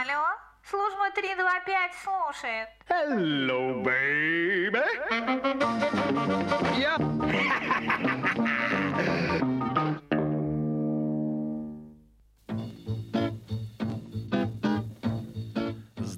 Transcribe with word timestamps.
Алло, 0.00 0.24
служба 0.68 1.12
325 1.14 1.92
слушает. 2.02 2.68
Hello, 2.88 3.80
baby. 3.84 4.82
Yep. 6.76 8.40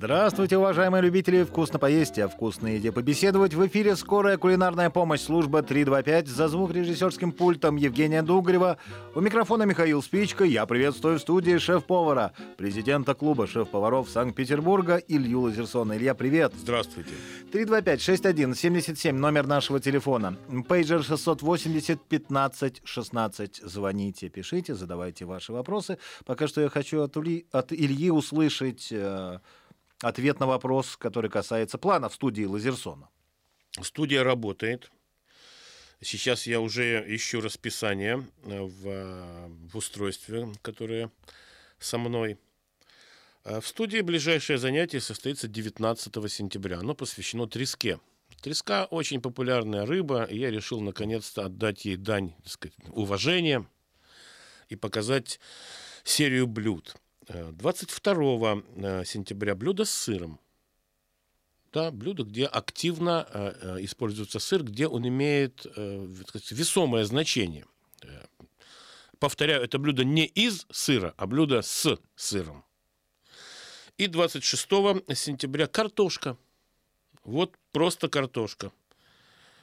Здравствуйте, 0.07 0.57
уважаемые 0.57 1.02
любители 1.02 1.43
вкусно 1.43 1.80
поесть, 1.80 2.16
а 2.20 2.29
вкусной 2.29 2.75
еде 2.75 2.93
побеседовать. 2.93 3.54
В 3.54 3.66
эфире 3.66 3.96
скорая 3.96 4.36
кулинарная 4.36 4.89
помощь, 4.89 5.21
служба 5.21 5.64
325, 5.64 6.29
за 6.29 6.46
звук 6.46 6.71
режиссерским 6.71 7.32
пультом 7.32 7.75
Евгения 7.75 8.22
Дугрева. 8.22 8.79
У 9.16 9.21
микрофона 9.21 9.64
Михаил 9.64 10.00
Спичка. 10.04 10.45
Я 10.45 10.64
приветствую 10.66 11.18
в 11.18 11.22
студии 11.22 11.58
шеф-повара, 11.58 12.34
президента 12.57 13.14
клуба 13.14 13.48
шеф-поваров 13.48 14.08
Санкт-Петербурга 14.08 14.98
Илью 15.08 15.40
Лазерсона. 15.40 15.96
Илья, 15.96 16.14
привет. 16.14 16.53
Здравствуйте. 16.57 17.11
325-61-77, 17.53 19.11
номер 19.11 19.48
нашего 19.48 19.81
телефона. 19.81 20.36
Пейджер 20.68 21.03
680 21.03 22.00
15 22.00 22.82
16. 22.84 23.57
Звоните, 23.57 24.29
пишите, 24.29 24.76
задавайте 24.76 25.25
ваши 25.25 25.53
вопросы. 25.53 25.98
Пока 26.25 26.46
что 26.46 26.61
я 26.61 26.68
хочу 26.68 27.03
от, 27.03 27.17
Ули, 27.17 27.46
от 27.50 27.73
Ильи 27.73 28.12
услышать... 28.12 28.86
Э, 28.93 29.39
ответ 30.00 30.41
на 30.41 30.46
вопрос, 30.46 30.96
который 30.96 31.31
касается 31.31 31.79
плана 31.79 32.09
в 32.09 32.14
студии 32.14 32.45
Лазерсона. 32.45 33.09
Студия 33.83 34.23
работает. 34.23 34.91
Сейчас 36.00 36.47
я 36.47 36.61
уже 36.61 37.05
ищу 37.14 37.41
расписание 37.41 38.27
э, 38.45 38.61
в, 38.61 39.48
в 39.70 39.77
устройстве, 39.77 40.48
которое 40.62 41.11
со 41.78 41.98
мной. 41.98 42.39
Э, 43.45 43.61
в 43.61 43.67
студии 43.67 44.01
ближайшее 44.01 44.59
занятие 44.59 45.01
состоится 45.01 45.48
19 45.48 46.31
сентября. 46.31 46.81
Оно 46.81 46.95
посвящено 46.95 47.47
треске. 47.47 47.98
Треска 48.42 48.85
очень 48.91 49.23
популярная 49.23 49.87
рыба, 49.87 50.25
и 50.25 50.39
я 50.39 50.51
решил 50.51 50.81
наконец-то 50.81 51.47
отдать 51.47 51.87
ей 51.87 51.97
дань 51.97 52.35
так 52.42 52.53
сказать, 52.53 52.77
уважения 52.91 53.67
и 54.69 54.77
показать 54.77 55.41
серию 56.05 56.47
блюд– 56.47 56.95
22 57.29 58.63
э, 58.77 59.05
сентября 59.05 59.55
блюдо 59.55 59.85
с 59.85 59.91
сыром. 59.91 60.41
Да, 61.73 61.91
блюдо, 61.91 62.23
где 62.23 62.47
активно 62.47 63.27
э, 63.29 63.55
э, 63.61 63.85
используется 63.85 64.39
сыр, 64.39 64.63
где 64.63 64.87
он 64.87 65.07
имеет 65.07 65.67
весомое 65.75 67.05
значение. 67.05 67.67
Повторяю, 69.19 69.63
это 69.63 69.79
блюдо 69.79 70.05
не 70.05 70.27
из 70.27 70.67
сыра, 70.71 71.15
а 71.17 71.27
блюдо 71.27 71.63
с 71.63 71.99
сыром. 72.15 72.65
И 73.97 74.07
26 74.09 74.69
сентября 75.15 75.67
картошка. 75.67 76.37
Вот 77.25 77.57
просто 77.73 78.09
картошка. 78.09 78.73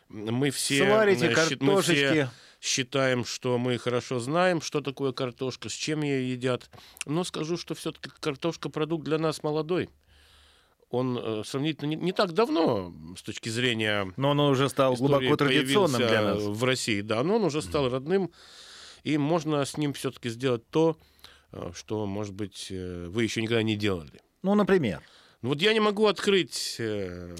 Мы 0.09 0.49
все, 0.49 0.85
Сварите 0.85 1.29
картошечки. 1.29 1.63
Мы 1.63 1.81
все 1.81 2.29
считаем, 2.63 3.25
что 3.25 3.57
мы 3.57 3.77
хорошо 3.77 4.19
знаем, 4.19 4.61
что 4.61 4.79
такое 4.79 5.11
картошка, 5.11 5.67
с 5.67 5.73
чем 5.73 6.01
ее 6.01 6.31
едят. 6.31 6.69
Но 7.05 7.25
скажу, 7.25 7.57
что 7.57 7.75
все-таки 7.75 8.09
картошка 8.21 8.69
продукт 8.69 9.03
для 9.03 9.17
нас 9.17 9.43
молодой. 9.43 9.89
Он 10.89 11.19
э, 11.21 11.43
сравнительно 11.43 11.89
не, 11.89 11.95
не 11.97 12.13
так 12.13 12.31
давно, 12.31 12.93
с 13.17 13.23
точки 13.23 13.49
зрения... 13.49 14.13
Но 14.15 14.29
он 14.29 14.39
уже 14.39 14.69
стал 14.69 14.95
глубоко 14.95 15.35
традиционным 15.35 16.07
для 16.07 16.21
нас. 16.21 16.41
В 16.41 16.63
России, 16.63 17.01
да, 17.01 17.21
но 17.23 17.35
он 17.35 17.43
уже 17.43 17.61
стал 17.61 17.89
родным, 17.89 18.31
и 19.03 19.17
можно 19.17 19.65
с 19.65 19.75
ним 19.75 19.91
все-таки 19.91 20.29
сделать 20.29 20.65
то, 20.69 20.95
э, 21.51 21.71
что, 21.75 22.05
может 22.05 22.33
быть, 22.33 22.67
э, 22.69 23.07
вы 23.09 23.23
еще 23.23 23.41
никогда 23.41 23.63
не 23.63 23.75
делали. 23.75 24.21
Ну, 24.41 24.55
например? 24.55 25.01
Ну, 25.43 25.49
вот 25.49 25.61
я 25.61 25.73
не 25.73 25.81
могу 25.81 26.07
открыть 26.07 26.77
э, 26.79 27.35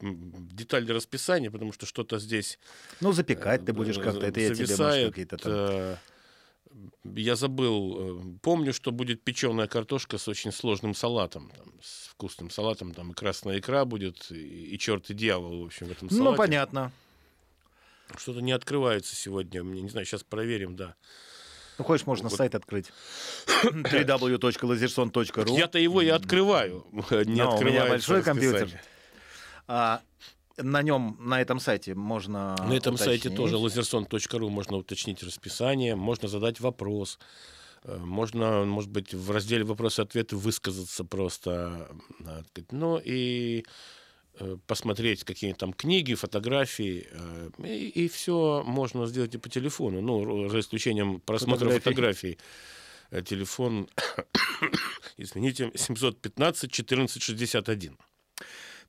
детали 0.00 0.90
расписания, 0.90 1.48
потому 1.48 1.72
что 1.72 1.86
что-то 1.86 2.18
здесь... 2.18 2.58
Ну, 3.00 3.12
запекать 3.12 3.64
ты 3.64 3.72
будешь 3.72 3.98
как-то, 3.98 4.26
это 4.26 4.40
я 4.40 4.52
тебе, 4.52 4.76
может, 4.76 5.08
какие-то 5.10 5.36
там... 5.36 5.98
Я 7.04 7.36
забыл, 7.36 8.38
помню, 8.42 8.72
что 8.72 8.90
будет 8.90 9.22
печеная 9.22 9.68
картошка 9.68 10.18
с 10.18 10.26
очень 10.26 10.50
сложным 10.50 10.92
салатом, 10.94 11.52
там, 11.56 11.72
с 11.80 12.08
вкусным 12.08 12.50
салатом, 12.50 12.94
там 12.94 13.12
и 13.12 13.14
красная 13.14 13.60
икра 13.60 13.84
будет, 13.84 14.30
и, 14.30 14.74
и 14.74 14.78
черт 14.78 15.08
и 15.10 15.14
дьявол, 15.14 15.62
в 15.62 15.66
общем, 15.66 15.86
в 15.86 15.92
этом 15.92 16.08
ну, 16.10 16.16
салате. 16.16 16.30
Ну, 16.30 16.36
понятно. 16.36 16.92
Что-то 18.16 18.40
не 18.40 18.52
открывается 18.52 19.14
сегодня, 19.14 19.60
не 19.60 19.88
знаю, 19.88 20.04
сейчас 20.04 20.24
проверим, 20.24 20.74
да. 20.74 20.96
Ну, 21.80 21.84
хочешь, 21.84 22.06
можно 22.06 22.28
вот. 22.28 22.36
сайт 22.36 22.54
открыть. 22.54 22.92
www.laserson.ru 23.64 25.56
Я-то 25.56 25.78
его 25.78 26.02
и 26.02 26.08
открываю. 26.08 26.84
Не 26.92 27.42
Но 27.42 27.56
у 27.56 27.62
меня 27.62 27.86
большой 27.86 28.22
компьютер. 28.22 28.68
А, 29.66 30.02
на 30.58 30.82
нем, 30.82 31.16
на 31.18 31.40
этом 31.40 31.58
сайте 31.58 31.94
можно 31.94 32.54
На 32.58 32.74
этом 32.74 32.96
уточнить. 32.96 33.22
сайте 33.22 33.30
тоже 33.30 33.56
laserson.ru 33.56 34.50
можно 34.50 34.76
уточнить 34.76 35.22
расписание, 35.22 35.96
можно 35.96 36.28
задать 36.28 36.60
вопрос. 36.60 37.18
Э, 37.84 37.96
можно, 37.96 38.66
может 38.66 38.90
быть, 38.90 39.14
в 39.14 39.30
разделе 39.30 39.64
вопросы-ответы 39.64 40.36
высказаться 40.36 41.02
просто. 41.02 41.88
Ну 42.70 43.00
и 43.02 43.60
Э, 43.60 43.68
посмотреть 44.66 45.24
какие 45.24 45.52
там 45.52 45.72
книги, 45.72 46.14
фотографии, 46.14 47.08
э, 47.10 47.50
и, 47.64 48.04
и 48.04 48.08
все 48.08 48.62
можно 48.64 49.06
сделать 49.06 49.34
и 49.34 49.38
по 49.38 49.48
телефону, 49.48 50.00
ну, 50.00 50.48
за 50.48 50.60
исключением 50.60 51.20
просмотра 51.20 51.70
фотографий. 51.70 52.38
Э, 53.10 53.22
телефон, 53.22 53.88
извините, 55.16 55.72
715 55.74 56.70
14 56.70 57.22
61. 57.22 57.96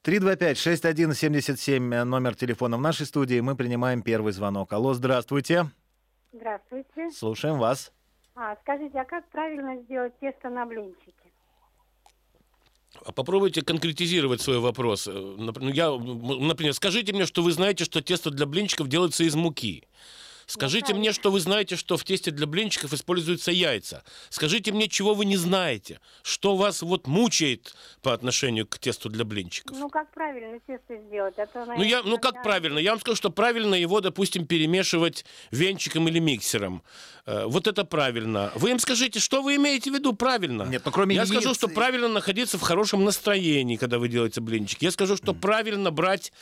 325-6177, 0.03 2.03
номер 2.06 2.35
телефона 2.35 2.78
в 2.78 2.81
нашей 2.81 3.06
студии. 3.06 3.40
Мы 3.40 3.56
принимаем 3.56 4.02
первый 4.02 4.34
звонок. 4.34 4.73
Алло, 4.73 4.94
здравствуйте. 4.94 5.66
Здравствуйте. 6.34 7.12
Слушаем 7.12 7.59
вас. 7.59 7.94
А, 8.35 8.56
скажите, 8.62 9.00
а 9.00 9.06
как 9.06 9.29
правильно 9.29 9.81
сделать 9.84 10.13
тесто 10.19 10.50
на 10.50 10.66
блинчики? 10.66 11.21
А 13.06 13.12
попробуйте 13.12 13.62
конкретизировать 13.62 14.41
свой 14.41 14.59
вопрос. 14.59 15.07
Э, 15.07 15.12
ну, 15.12 15.69
я, 15.69 15.91
например, 15.91 16.74
скажите 16.74 17.13
мне, 17.13 17.25
что 17.25 17.41
вы 17.41 17.52
знаете, 17.52 17.85
что 17.85 18.02
тесто 18.02 18.31
для 18.31 18.46
блинчиков 18.46 18.88
делается 18.88 19.24
из 19.24 19.35
муки. 19.35 19.84
Скажите 20.52 20.94
мне, 20.94 21.14
что 21.14 21.32
вы 21.32 21.40
знаете, 21.40 21.78
что 21.78 21.96
в 21.96 22.04
тесте 22.04 22.30
для 22.32 22.46
блинчиков 22.46 22.92
используются 22.94 23.52
яйца. 23.52 24.04
Скажите 24.30 24.74
мне, 24.74 24.90
чего 24.90 25.14
вы 25.14 25.24
не 25.26 25.38
знаете. 25.38 26.00
Что 26.24 26.58
вас 26.58 26.82
вот 26.82 27.08
мучает 27.08 27.74
по 28.02 28.14
отношению 28.14 28.68
к 28.68 28.78
тесту 28.78 29.10
для 29.10 29.24
блинчиков. 29.24 29.78
Ну, 29.78 29.90
как 29.90 30.12
правильно 30.12 30.60
тесто 30.68 30.98
сделать? 31.08 31.40
А 31.40 31.46
то, 31.46 31.66
ну, 31.66 31.84
я, 31.84 32.04
ну, 32.04 32.18
как 32.18 32.44
правильно? 32.44 32.80
Я 32.80 32.92
вам 32.92 33.00
скажу, 33.00 33.16
что 33.16 33.30
правильно 33.30 33.76
его, 33.76 34.02
допустим, 34.02 34.46
перемешивать 34.46 35.26
венчиком 35.52 36.08
или 36.10 36.20
миксером. 36.20 36.84
Э, 37.26 37.46
вот 37.46 37.68
это 37.68 37.86
правильно. 37.86 38.52
Вы 38.56 38.72
им 38.72 38.80
скажите, 38.80 39.20
что 39.20 39.42
вы 39.42 39.56
имеете 39.56 39.90
в 39.90 39.94
виду 39.94 40.14
правильно? 40.14 40.64
Нет, 40.64 40.82
ну, 40.84 40.92
кроме 40.92 41.16
Я 41.16 41.22
яиц... 41.22 41.32
скажу, 41.32 41.54
что 41.54 41.70
правильно 41.70 42.08
находиться 42.10 42.58
в 42.58 42.62
хорошем 42.62 43.06
настроении, 43.06 43.78
когда 43.78 44.00
вы 44.00 44.10
делаете 44.10 44.42
блинчики. 44.42 44.84
Я 44.84 44.92
скажу, 44.92 45.16
что 45.16 45.32
mm. 45.32 45.40
правильно 45.40 45.92
брать 45.92 46.34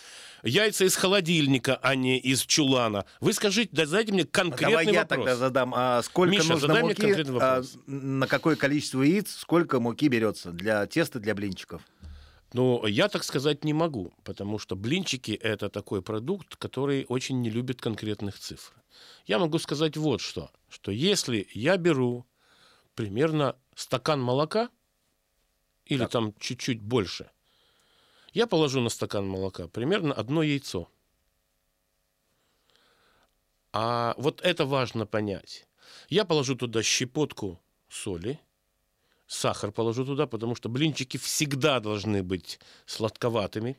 яйца 0.44 0.85
из 0.85 0.95
холодильника, 0.95 1.75
а 1.81 1.95
не 1.95 2.17
из 2.17 2.41
чулана. 2.41 3.05
Вы 3.19 3.33
скажите, 3.33 3.69
да, 3.72 3.85
задайте 3.85 4.13
мне 4.13 4.25
конкретный 4.25 4.72
Давай 4.72 4.85
я 4.85 5.01
вопрос. 5.01 5.17
тогда 5.17 5.35
задам. 5.35 5.73
А 5.75 6.01
сколько 6.03 6.31
Миша, 6.31 6.50
нужно 6.50 6.67
задай 6.67 6.83
муки, 6.83 7.01
мне 7.01 7.07
конкретный 7.07 7.33
вопрос. 7.33 7.75
А, 7.75 7.91
на 7.91 8.27
какое 8.27 8.55
количество 8.55 9.01
яиц, 9.01 9.35
сколько 9.35 9.79
муки 9.79 10.07
берется 10.07 10.51
для 10.51 10.85
теста, 10.85 11.19
для 11.19 11.35
блинчиков? 11.35 11.81
Ну, 12.53 12.85
я 12.88 13.09
так 13.09 13.23
сказать 13.23 13.63
не 13.63 13.73
могу, 13.73 14.13
потому 14.23 14.57
что 14.57 14.75
блинчики– 14.75 15.31
это 15.44 15.69
такой 15.69 16.01
продукт, 16.01 16.55
который 16.55 17.05
очень 17.07 17.41
не 17.41 17.49
любит 17.49 17.79
конкретных 17.79 18.39
цифр. 18.39 18.73
Я 19.28 19.38
могу 19.38 19.59
сказать 19.59 19.97
вот 19.97 20.19
что, 20.19 20.49
что 20.67 20.91
если 20.91 21.47
я 21.53 21.78
беру 21.78 22.25
примерно 22.95 23.55
стакан 23.75 24.19
молока, 24.19 24.69
или 25.85 25.99
так. 25.99 26.11
там 26.11 26.34
чуть-чуть 26.40 26.81
больше– 26.81 27.29
я 28.34 28.47
положу 28.47 28.81
на 28.81 28.90
стакан 28.90 29.28
молока 29.28 29.67
примерно 29.67 30.14
одно 30.14 30.43
яйцо. 30.43 30.90
А 33.72 34.16
вот 34.17 34.41
это 34.41 34.66
важно 34.66 35.05
понять. 35.05 35.67
Я 36.09 36.26
положу 36.26 36.55
туда 36.55 36.81
щепотку 36.81 37.59
соли, 37.87 38.40
сахар 39.28 39.72
положу 39.72 40.05
туда, 40.05 40.28
потому 40.28 40.55
что 40.55 40.70
блинчики 40.70 41.17
всегда 41.17 41.79
должны 41.79 42.23
быть 42.23 42.59
сладковатыми, 42.85 43.78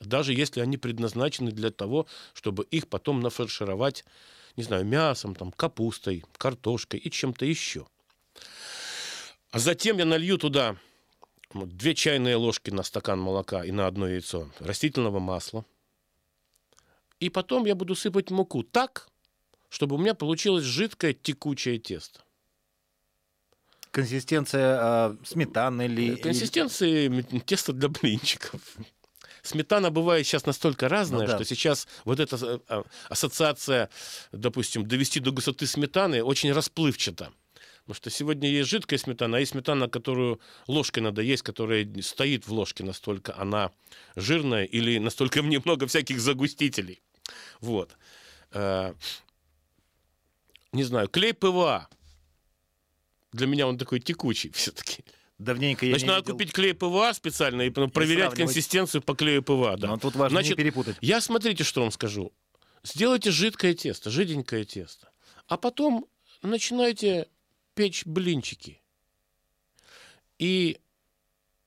даже 0.00 0.32
если 0.32 0.60
они 0.60 0.76
предназначены 0.76 1.50
для 1.50 1.70
того, 1.70 2.06
чтобы 2.34 2.64
их 2.64 2.88
потом 2.88 3.20
нафаршировать, 3.20 4.04
не 4.56 4.62
знаю, 4.62 4.84
мясом, 4.84 5.34
там, 5.34 5.50
капустой, 5.50 6.24
картошкой 6.36 7.00
и 7.00 7.10
чем-то 7.10 7.44
еще. 7.44 7.86
А 9.50 9.58
затем 9.58 9.98
я 9.98 10.04
налью 10.04 10.38
туда 10.38 10.76
две 11.54 11.94
чайные 11.94 12.36
ложки 12.36 12.70
на 12.70 12.82
стакан 12.82 13.20
молока 13.20 13.64
и 13.64 13.70
на 13.72 13.86
одно 13.86 14.08
яйцо 14.08 14.50
растительного 14.58 15.18
масла. 15.18 15.64
И 17.20 17.30
потом 17.30 17.66
я 17.66 17.74
буду 17.74 17.94
сыпать 17.94 18.30
муку 18.30 18.62
так, 18.62 19.08
чтобы 19.68 19.96
у 19.96 19.98
меня 19.98 20.14
получилось 20.14 20.64
жидкое 20.64 21.12
текучее 21.12 21.78
тесто. 21.78 22.20
Консистенция 23.90 24.78
а, 24.80 25.16
сметаны 25.24 25.84
или... 25.84 26.16
Консистенции 26.16 27.06
м, 27.08 27.40
теста 27.40 27.72
для 27.72 27.88
блинчиков. 27.88 28.60
Сметана 29.42 29.90
бывает 29.90 30.26
сейчас 30.26 30.46
настолько 30.46 30.88
разная, 30.88 31.22
Ну 31.22 31.26
да. 31.26 31.34
что 31.36 31.44
сейчас 31.44 31.86
вот 32.04 32.18
эта 32.20 32.36
э, 32.36 32.58
а, 32.68 32.84
ассоциация, 33.08 33.90
допустим, 34.30 34.86
довести 34.86 35.20
до 35.20 35.30
густоты 35.30 35.66
сметаны 35.66 36.22
очень 36.22 36.52
расплывчата. 36.52 37.32
Потому 37.92 38.10
что 38.10 38.18
сегодня 38.18 38.48
есть 38.48 38.70
жидкая 38.70 38.98
сметана, 38.98 39.36
а 39.36 39.40
есть 39.40 39.52
сметана, 39.52 39.86
которую 39.86 40.40
ложкой 40.66 41.00
надо 41.00 41.20
есть, 41.20 41.42
которая 41.42 41.86
стоит 42.00 42.46
в 42.46 42.52
ложке 42.52 42.84
настолько 42.84 43.36
она 43.38 43.70
жирная 44.16 44.64
или 44.64 44.96
настолько 44.98 45.42
в 45.42 45.46
ней 45.46 45.58
много 45.62 45.86
всяких 45.86 46.18
загустителей. 46.18 47.02
Вот. 47.60 47.94
Э, 48.52 48.94
Не 50.72 50.84
знаю, 50.84 51.08
клей 51.08 51.34
ПВА. 51.34 51.86
Для 53.32 53.46
меня 53.46 53.66
он 53.66 53.76
такой 53.76 54.00
текучий 54.00 54.50
все-таки. 54.54 55.04
Давненько 55.38 55.84
я 55.84 55.92
Значит, 55.92 56.06
не 56.06 56.08
надо 56.08 56.20
видел. 56.22 56.32
купить 56.34 56.52
клей 56.52 56.72
ПВА 56.72 57.12
специально 57.12 57.60
и 57.60 57.72
ну, 57.76 57.88
проверять 57.88 58.30
сравнивать. 58.30 58.54
консистенцию 58.54 59.02
по 59.02 59.14
клею 59.14 59.42
ПВА. 59.42 59.76
Да. 59.76 59.88
Но 59.88 59.98
тут 59.98 60.14
важно 60.16 60.38
не 60.38 60.44
Значит, 60.44 60.56
перепутать. 60.56 60.96
Я 61.02 61.20
смотрите, 61.20 61.62
что 61.62 61.82
вам 61.82 61.90
скажу. 61.90 62.32
Сделайте 62.84 63.30
жидкое 63.30 63.74
тесто, 63.74 64.10
жиденькое 64.10 64.64
тесто. 64.64 65.10
А 65.46 65.58
потом 65.58 66.06
начинайте 66.42 67.28
печь 67.74 68.04
блинчики. 68.06 68.80
И 70.38 70.78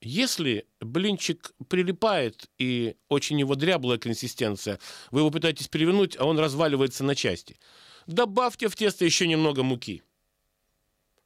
если 0.00 0.66
блинчик 0.80 1.52
прилипает 1.68 2.48
и 2.58 2.96
очень 3.08 3.40
его 3.40 3.54
дряблая 3.54 3.98
консистенция, 3.98 4.78
вы 5.10 5.20
его 5.20 5.30
пытаетесь 5.30 5.68
перевернуть, 5.68 6.16
а 6.18 6.24
он 6.24 6.38
разваливается 6.38 7.02
на 7.04 7.14
части, 7.14 7.58
добавьте 8.06 8.68
в 8.68 8.76
тесто 8.76 9.04
еще 9.04 9.26
немного 9.26 9.62
муки, 9.62 10.02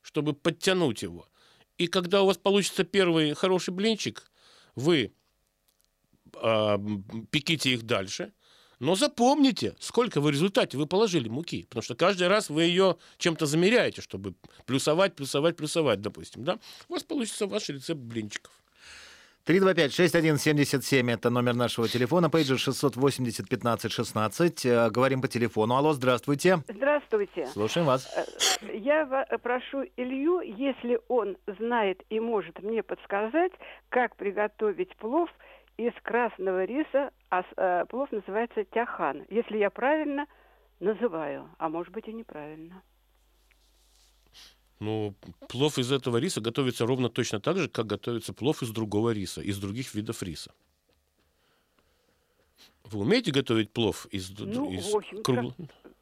чтобы 0.03 0.33
подтянуть 0.33 1.03
его. 1.03 1.29
И 1.79 1.87
когда 1.87 2.23
у 2.23 2.27
вас 2.27 2.39
получится 2.39 2.85
первый 2.85 3.35
хороший 3.35 3.75
блинчик, 3.75 4.31
вы 4.75 5.13
м, 6.35 7.27
пеките 7.31 7.73
их 7.73 7.83
дальше, 7.83 8.33
но 8.81 8.95
запомните, 8.97 9.75
сколько 9.79 10.21
в 10.21 10.29
результате 10.29 10.77
вы 10.79 10.87
положили 10.87 11.29
муки. 11.29 11.65
Потому 11.69 11.83
что 11.83 11.95
каждый 11.95 12.27
раз 12.29 12.51
вы 12.51 12.65
ее 12.65 12.97
чем-то 13.19 13.47
замеряете, 13.47 14.03
чтобы 14.03 14.35
плюсовать, 14.67 15.15
плюсовать, 15.15 15.57
плюсовать, 15.57 16.01
допустим. 16.01 16.43
Да? 16.45 16.59
У 16.89 16.95
вас 16.95 17.05
получится 17.05 17.47
ваш 17.47 17.69
рецепт 17.69 18.01
блинчиков. 18.01 18.51
325-6177 19.47 21.11
это 21.13 21.31
номер 21.31 21.55
нашего 21.55 21.89
телефона, 21.89 22.29
пейджер 22.31 22.57
680-15-16. 22.57 24.69
Э, 24.69 24.91
Говорим 24.91 25.21
по 25.23 25.29
телефону. 25.29 25.77
Алло, 25.77 25.93
здравствуйте. 25.93 26.63
Здравствуйте. 26.69 27.47
Слушаем 27.53 27.87
вас. 27.87 28.09
Я 28.73 29.05
ва- 29.07 29.27
прошу 29.43 29.85
Илью, 29.97 30.41
если 30.41 31.01
он 31.09 31.37
знает 31.59 32.03
и 32.11 32.21
может 32.21 32.63
мне 32.63 32.83
подсказать, 32.83 33.53
как 33.89 34.17
приготовить 34.17 34.95
плов 34.97 35.31
из 35.77 35.93
красного 36.03 36.65
риса, 36.65 37.11
а 37.31 37.43
э, 37.57 37.87
плов 37.87 38.11
называется 38.13 38.65
тяхан, 38.65 39.25
если 39.31 39.59
я 39.59 39.71
правильно 39.71 40.27
называю, 40.81 41.49
а 41.59 41.69
может 41.69 41.93
быть 41.93 42.09
и 42.09 42.13
неправильно. 42.13 42.83
Ну, 44.79 45.15
плов 45.49 45.79
из 45.79 45.93
этого 45.93 46.17
риса 46.17 46.41
готовится 46.41 46.87
ровно 46.87 47.11
точно 47.11 47.39
так 47.41 47.59
же, 47.59 47.69
как 47.69 47.87
готовится 47.87 48.33
плов 48.33 48.63
из 48.63 48.71
другого 48.71 49.11
риса, 49.11 49.43
из 49.43 49.59
других 49.59 49.95
видов 49.95 50.23
риса. 50.23 50.53
Вы 52.85 53.01
умеете 53.01 53.31
готовить 53.31 53.71
плов 53.71 54.07
из, 54.07 54.31
Ну, 54.39 54.71
из 54.71 54.91
в 54.91 54.97
общем, 54.97 55.19
кругл- 55.19 55.55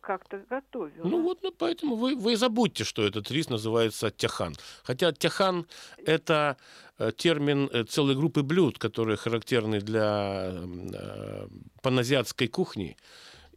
Как-то 0.08 0.42
готовила. 0.48 1.06
Ну 1.06 1.20
вот, 1.22 1.42
ну, 1.42 1.52
поэтому 1.52 1.94
вы, 1.96 2.16
вы 2.16 2.34
забудьте, 2.38 2.84
что 2.84 3.06
этот 3.06 3.30
рис 3.30 3.50
называется 3.50 4.10
тяхан. 4.10 4.54
Хотя 4.82 5.12
тяхан– 5.12 5.66
это 6.06 6.56
э, 6.98 7.12
термин 7.14 7.68
э, 7.70 7.84
целой 7.84 8.14
группы 8.14 8.42
блюд, 8.42 8.78
которые 8.78 9.18
характерны 9.18 9.82
для 9.82 10.50
э, 10.54 11.48
паназиатской 11.82 12.48
кухни. 12.48 12.96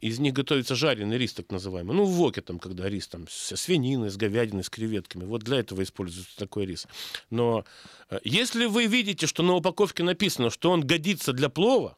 Из 0.02 0.20
них 0.20 0.34
готовится 0.34 0.76
жареный 0.76 1.18
рис, 1.18 1.32
так 1.34 1.50
называемый. 1.52 1.96
Ну, 1.96 2.04
в 2.04 2.10
воке, 2.10 2.42
там, 2.42 2.60
когда 2.60 2.90
рис 2.90 3.08
там, 3.08 3.30
с 3.30 3.56
свининой, 3.56 4.10
с 4.10 4.18
говядиной, 4.18 4.66
с 4.66 4.70
креветками. 4.70 5.24
Вот 5.24 5.44
для 5.44 5.60
этого 5.60 5.82
используется 5.84 6.38
такой 6.38 6.66
рис. 6.66 6.86
Но 7.30 7.64
э, 8.10 8.20
если 8.26 8.66
вы 8.66 8.88
видите, 8.88 9.26
что 9.26 9.42
на 9.42 9.54
упаковке 9.54 10.04
написано, 10.04 10.50
что 10.50 10.72
он 10.72 10.82
годится 10.82 11.32
для 11.32 11.48
плова, 11.48 11.96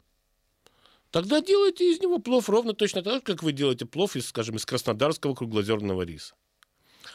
Тогда 1.13 1.41
делайте 1.41 1.91
из 1.91 2.01
него 2.01 2.17
плов 2.17 2.49
ровно 2.49 2.73
точно 2.73 3.03
так 3.03 3.13
же, 3.13 3.21
как 3.21 3.43
вы 3.43 3.51
делаете 3.51 3.85
плов 3.85 4.15
из, 4.15 4.29
скажем, 4.29 4.55
из 4.55 4.65
краснодарского 4.65 5.35
круглозерного 5.35 6.01
риса. 6.01 6.33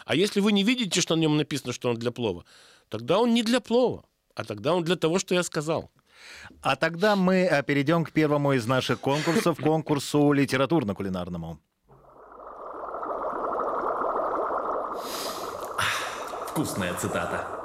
А 0.06 0.15
если 0.15 0.39
вы 0.39 0.53
не 0.53 0.62
видите, 0.62 1.00
что 1.00 1.17
на 1.17 1.21
нем 1.23 1.37
написано, 1.37 1.73
что 1.73 1.91
он 1.91 1.97
для 1.97 2.12
плова, 2.12 2.45
тогда 2.89 3.19
он 3.19 3.35
не 3.35 3.43
для 3.43 3.59
плова, 3.59 4.05
а 4.37 4.45
тогда 4.45 4.75
он 4.75 4.85
для 4.85 4.95
того, 4.95 5.19
что 5.19 5.35
я 5.35 5.43
сказал. 5.43 5.91
А 6.62 6.77
тогда 6.77 7.17
мы 7.17 7.49
э, 7.50 7.61
перейдем 7.65 8.05
к 8.05 8.12
первому 8.12 8.53
из 8.53 8.67
наших 8.67 9.00
конкурсов, 9.00 9.59
конкурсу 9.62 10.33
литературно-кулинарному. 10.33 11.59
Вкусная 16.47 16.95
цитата. 16.95 17.57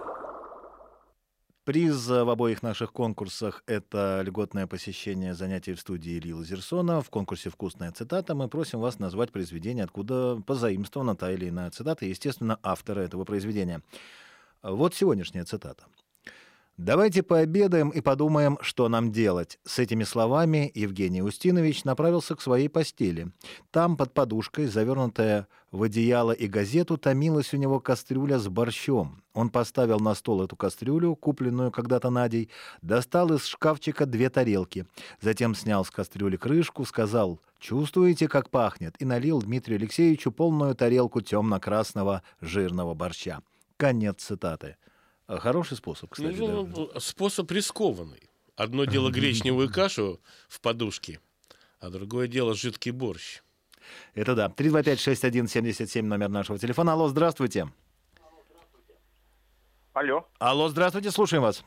Приз 1.65 2.09
э, 2.09 2.25
в 2.25 2.29
обоих 2.29 2.61
наших 2.61 2.91
конкурсах– 2.91 3.63
это 3.67 4.21
льготное 4.25 4.67
посещение 4.67 5.33
занятий 5.33 5.73
в 5.73 5.79
студии 5.79 6.17
Ильи 6.17 6.33
Лазерсона. 6.33 7.01
В 7.01 7.09
конкурсе 7.09 7.49
«Вкусная 7.49 7.93
цитата» 7.93 8.35
мы 8.35 8.49
просим 8.49 8.81
вас 8.81 8.99
назвать 8.99 9.31
произведение, 9.31 9.85
откуда 9.85 10.41
позаимствована 10.45 11.15
та 11.15 11.31
или 11.31 11.47
иная 11.47 11.71
цитата, 11.71 12.05
и, 12.05 12.09
естественно, 12.09 12.59
автора 12.63 12.99
этого 12.99 13.23
произведения. 13.23 13.81
Вот 14.61 14.93
сегодняшняя 14.93 15.45
цитата. 15.45 15.85
«Давайте 16.77 17.21
пообедаем 17.21 17.89
и 17.89 18.01
подумаем, 18.01 18.57
что 18.61 18.89
нам 18.89 19.11
делать». 19.11 19.59
С 19.63 19.77
этими 19.77 20.03
словами 20.03 20.71
Евгений 20.73 21.21
Устинович 21.21 21.83
направился 21.83 22.35
к 22.35 22.41
своей 22.41 22.67
постели. 22.67 23.31
Там, 23.69 23.95
под 23.95 24.15
подушкой, 24.15 24.65
завернутая 24.65 25.47
в 25.71 25.83
одеяло 25.83 26.31
и 26.31 26.47
газету, 26.47 26.97
томилась 26.97 27.53
у 27.53 27.57
него 27.57 27.79
кастрюля 27.79 28.39
с 28.39 28.47
борщом. 28.47 29.21
Он 29.35 29.51
поставил 29.51 29.99
на 29.99 30.15
стол 30.15 30.43
эту 30.43 30.55
кастрюлю, 30.55 31.15
купленную 31.15 31.71
когда-то 31.71 32.09
Надей, 32.09 32.49
достал 32.81 33.31
из 33.33 33.45
шкафчика 33.45 34.07
две 34.07 34.31
тарелки. 34.31 34.87
Затем 35.21 35.53
снял 35.53 35.85
с 35.85 35.91
кастрюли 35.91 36.37
крышку, 36.37 36.85
сказал 36.85 37.39
«Чувствуете, 37.59 38.27
как 38.27 38.49
пахнет?» 38.49 38.95
и 38.97 39.05
налил 39.05 39.43
Дмитрию 39.43 39.77
Алексеевичу 39.77 40.31
полную 40.31 40.73
тарелку 40.73 41.21
темно-красного 41.21 42.23
жирного 42.41 42.95
борща. 42.95 43.41
Конец 43.77 44.23
цитаты. 44.23 44.77
Хороший 45.39 45.77
способ, 45.77 46.09
кстати. 46.11 46.37
да. 46.37 46.45
Ну, 46.45 46.89
способ 46.99 47.49
рискованный. 47.51 48.29
Одно 48.55 48.85
дело 48.85 49.09
гречневую 49.11 49.71
кашу 49.71 50.19
в 50.47 50.61
подушке, 50.61 51.19
а 51.79 51.89
другое 51.89 52.27
дело 52.27 52.53
жидкий 52.53 52.91
борщ. 52.91 53.41
Это 54.15 54.35
да. 54.35 54.47
325-6177 54.55 56.01
номер 56.03 56.29
нашего 56.29 56.57
телефона. 56.57 56.93
Алло, 56.93 57.07
здравствуйте. 57.09 57.67
Алло. 59.93 60.25
Алло, 60.39 60.69
здравствуйте, 60.69 61.11
слушаем 61.11 61.43
вас. 61.43 61.63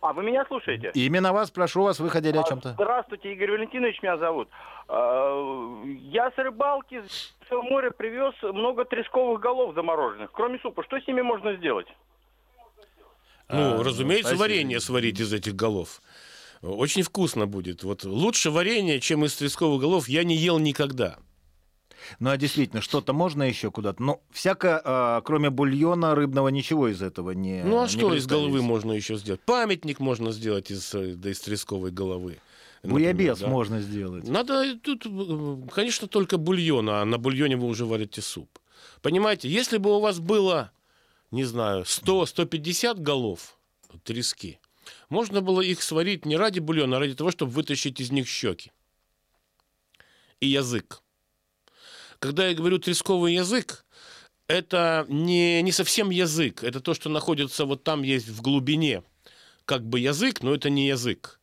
А, 0.00 0.12
вы 0.12 0.22
меня 0.22 0.44
слушаете? 0.46 0.90
Именно 0.94 1.32
вас, 1.32 1.50
прошу 1.50 1.82
вас, 1.82 1.98
вы 1.98 2.10
хотели 2.10 2.36
о 2.36 2.42
А, 2.42 2.44
чем-то. 2.44 2.72
Здравствуйте, 2.74 3.32
Игорь 3.32 3.52
Валентинович 3.52 4.02
меня 4.02 4.18
зовут. 4.18 4.48
А, 4.86 5.82
Я 6.12 6.30
с 6.30 6.36
рыбалки 6.36 7.02
с 7.08 7.34
моря 7.50 7.90
привез 7.90 8.34
много 8.42 8.84
тресковых 8.84 9.40
голов 9.40 9.74
замороженных. 9.74 10.30
Кроме 10.32 10.58
супа, 10.58 10.84
что 10.84 11.00
с 11.00 11.06
ними 11.08 11.22
можно 11.22 11.56
сделать? 11.56 11.86
Ну, 13.54 13.80
А, 13.80 13.84
разумеется, 13.84 14.28
спасибо. 14.28 14.40
варенье 14.40 14.80
сварить 14.80 15.20
из 15.20 15.32
этих 15.32 15.54
голов. 15.54 16.02
Очень 16.62 17.02
вкусно 17.02 17.46
будет. 17.46 17.82
Вот 17.82 18.04
лучше 18.04 18.50
варенье, 18.50 19.00
чем 19.00 19.24
из 19.24 19.34
тресковых 19.34 19.80
голов, 19.80 20.08
я 20.08 20.24
не 20.24 20.36
ел 20.36 20.58
никогда. 20.58 21.18
Ну, 22.20 22.30
а 22.30 22.36
действительно, 22.36 22.82
что-то 22.82 23.12
можно 23.12 23.42
еще 23.42 23.70
куда-то? 23.70 24.02
Ну, 24.02 24.20
всяко, 24.30 24.80
а, 24.84 25.20
кроме 25.22 25.50
бульона 25.50 26.14
рыбного, 26.14 26.48
ничего 26.48 26.88
из 26.88 27.02
этого 27.02 27.30
не 27.30 27.62
Ну 27.64 27.80
а 27.80 27.82
не 27.82 27.88
что 27.88 28.14
из 28.14 28.26
головы 28.26 28.62
можно 28.62 28.92
еще 28.92 29.16
сделать? 29.16 29.40
Памятник 29.42 30.00
можно 30.00 30.32
сделать 30.32 30.70
из, 30.70 30.94
э, 30.94 31.14
да, 31.14 31.30
из 31.30 31.40
тресковой 31.40 31.90
головы. 31.90 32.38
Буябес 32.82 33.38
да. 33.38 33.48
можно 33.48 33.80
сделать. 33.80 34.28
Надо 34.28 34.78
тут, 34.78 35.06
э, 35.06 35.56
конечно, 35.74 36.06
только 36.06 36.36
бульон, 36.36 36.90
а 36.90 37.04
на 37.04 37.18
бульоне 37.18 37.56
вы 37.56 37.66
уже 37.66 37.86
варите 37.86 38.20
суп. 38.20 38.48
Понимаете, 39.00 39.48
если 39.48 39.78
бы 39.78 39.96
у 39.96 40.00
вас 40.00 40.18
было, 40.18 40.70
не 41.34 41.44
знаю, 41.44 41.82
100-150 41.82 43.00
голов 43.00 43.58
трески, 44.04 44.60
можно 45.08 45.40
было 45.40 45.60
их 45.60 45.82
сварить 45.82 46.24
не 46.24 46.36
ради 46.36 46.60
бульона, 46.60 46.96
а 46.96 47.00
ради 47.00 47.14
того, 47.14 47.32
чтобы 47.32 47.50
вытащить 47.50 48.00
из 48.00 48.12
них 48.12 48.28
щеки 48.28 48.70
и 50.40 50.46
язык. 50.46 51.02
Когда 52.20 52.46
я 52.46 52.54
говорю 52.54 52.78
тресковый 52.78 53.34
язык, 53.34 53.84
это 54.46 55.06
не, 55.08 55.60
не 55.62 55.72
совсем 55.72 56.10
язык, 56.10 56.62
это 56.62 56.80
то, 56.80 56.94
что 56.94 57.08
находится 57.08 57.64
вот 57.64 57.82
там 57.82 58.02
есть 58.02 58.28
в 58.28 58.40
глубине, 58.40 59.02
как 59.64 59.84
бы 59.84 59.98
язык, 59.98 60.42
но 60.42 60.54
это 60.54 60.70
не 60.70 60.86
язык. 60.86 61.40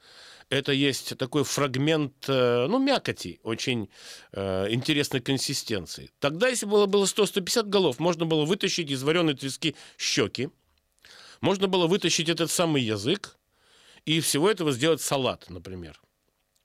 Это 0.51 0.73
есть 0.73 1.17
такой 1.17 1.45
фрагмент, 1.45 2.25
э, 2.27 2.67
ну, 2.67 2.77
мякоти, 2.77 3.39
очень 3.43 3.89
э, 4.33 4.67
интересной 4.69 5.21
консистенции. 5.21 6.11
Тогда, 6.19 6.49
если 6.49 6.65
было, 6.65 6.87
было 6.87 7.05
100-150 7.05 7.69
голов, 7.69 7.99
можно 7.99 8.25
было 8.25 8.43
вытащить 8.43 8.91
из 8.91 9.01
вареной 9.01 9.33
трески 9.35 9.77
щеки, 9.97 10.49
Можно 11.39 11.69
было 11.69 11.87
вытащить 11.87 12.27
этот 12.27 12.51
самый 12.51 12.83
язык 12.83 13.37
и 14.05 14.19
всего 14.19 14.51
этого 14.51 14.73
сделать 14.73 15.01
салат, 15.01 15.49
например. 15.49 16.01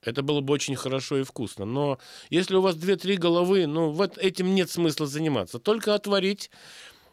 Это 0.02 0.22
было 0.22 0.40
бы 0.40 0.52
очень 0.52 0.74
хорошо 0.74 1.18
и 1.18 1.22
вкусно. 1.22 1.64
Но 1.64 2.00
если 2.28 2.56
у 2.56 2.62
вас 2.62 2.74
2-3 2.74 3.14
головы, 3.18 3.68
ну, 3.68 3.90
вот 3.90 4.18
этим 4.18 4.52
нет 4.56 4.68
смысла 4.68 5.06
заниматься. 5.06 5.60
Только 5.60 5.94
отварить. 5.94 6.50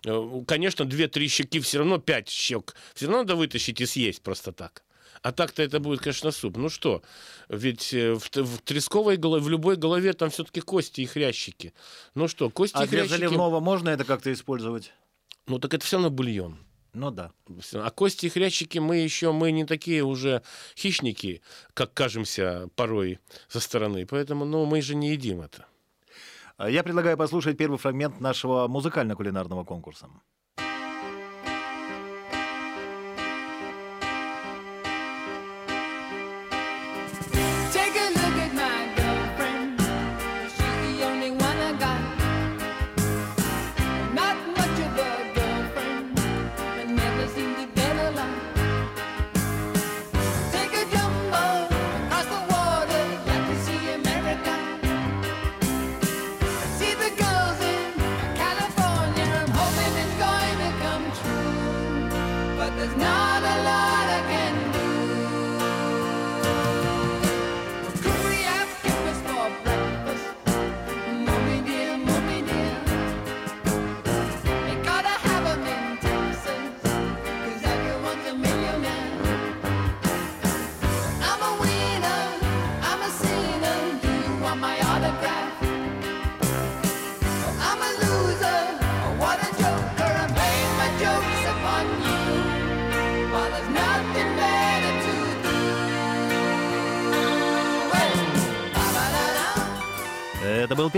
Э, 0.07 0.43
Конечно, 0.47 0.85
2-3 0.85 1.27
щеки 1.27 1.59
все 1.59 1.77
равно, 1.77 1.99
5 1.99 2.29
щек 2.29 2.75
все 2.95 3.05
равно 3.05 3.19
надо 3.19 3.35
вытащить 3.35 3.79
и 3.79 3.85
съесть 3.85 4.23
просто 4.23 4.51
так. 4.51 4.83
А 5.23 5.31
так-то 5.31 5.63
это 5.63 5.79
будет, 5.79 6.01
конечно, 6.01 6.31
суп. 6.31 6.57
Ну 6.57 6.67
что, 6.67 7.01
ведь 7.47 7.93
э, 7.93 8.13
в, 8.13 8.29
в 8.29 8.61
тресковой 8.61 9.15
голове, 9.15 9.41
в 9.41 9.49
любой 9.49 9.77
голове 9.77 10.11
там 10.11 10.29
все-таки 10.29 10.59
кости 10.59 10.99
и 10.99 11.05
хрящики. 11.05 11.73
Ну 12.13 12.27
что, 12.27 12.49
кости 12.49 12.75
А 12.75 12.83
и 12.83 12.87
для 12.89 12.99
хрящики... 12.99 13.19
заливного 13.19 13.61
можно 13.61 13.89
это 13.89 14.03
как-то 14.03 14.33
использовать? 14.33 14.91
Ну 15.47 15.59
так 15.59 15.73
это 15.73 15.85
все 15.85 15.95
равно 15.95 16.09
бульон. 16.09 16.59
Ну 16.93 17.09
да. 17.09 17.31
А 17.73 17.89
кости 17.89 18.25
и 18.25 18.29
хрящики 18.29 18.79
мы 18.79 18.97
еще, 18.97 19.31
мы 19.31 19.53
не 19.53 19.65
такие 19.65 20.03
уже 20.03 20.43
хищники, 20.75 21.41
как 21.73 21.93
кажемся 21.93 22.67
порой 22.75 23.19
со 23.47 23.61
стороны. 23.61 24.05
Поэтому, 24.05 24.43
ну, 24.43 24.65
мы 24.65 24.81
же 24.81 24.93
не 24.93 25.11
едим 25.11 25.39
это. 25.41 25.65
А 26.57 26.69
Я 26.69 26.83
предлагаю 26.83 27.17
послушать 27.17 27.57
первый 27.57 27.77
фрагмент 27.77 28.19
нашего 28.19 28.67
музыкально-кулинарного 28.67 29.63
конкурса. 29.63 30.09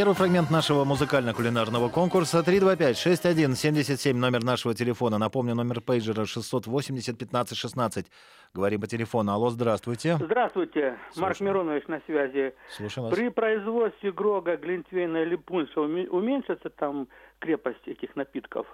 Первый 0.06 0.18
фрагмент 0.18 0.52
нашего 0.52 0.84
музыкально-кулинарного 0.86 1.90
конкурса 1.90 2.44
325-61-77, 2.46 4.14
номер 4.14 4.44
нашего 4.44 4.76
телефона. 4.76 5.18
Напомню, 5.18 5.56
номер 5.56 5.82
пейджера 5.82 6.26
680-15-16. 6.26 8.06
Говорим 8.54 8.82
по 8.82 8.86
телефону. 8.86 9.32
Алло, 9.32 9.50
здравствуйте. 9.50 10.18
Здравствуйте, 10.22 11.00
Марк 11.16 11.38
Слушаю. 11.38 11.48
Миронович 11.48 11.88
на 11.88 12.02
связи. 12.06 12.54
Слушаем 12.70 13.08
вас. 13.08 13.18
При 13.18 13.30
производстве 13.30 14.12
Грога, 14.12 14.58
Глинтвейна 14.58 15.24
или 15.24 15.38
Пунша 15.38 15.80
уме- 15.80 16.08
уменьшится 16.08 16.70
там 16.70 17.08
крепость 17.40 17.88
этих 17.88 18.16
напитков? 18.16 18.68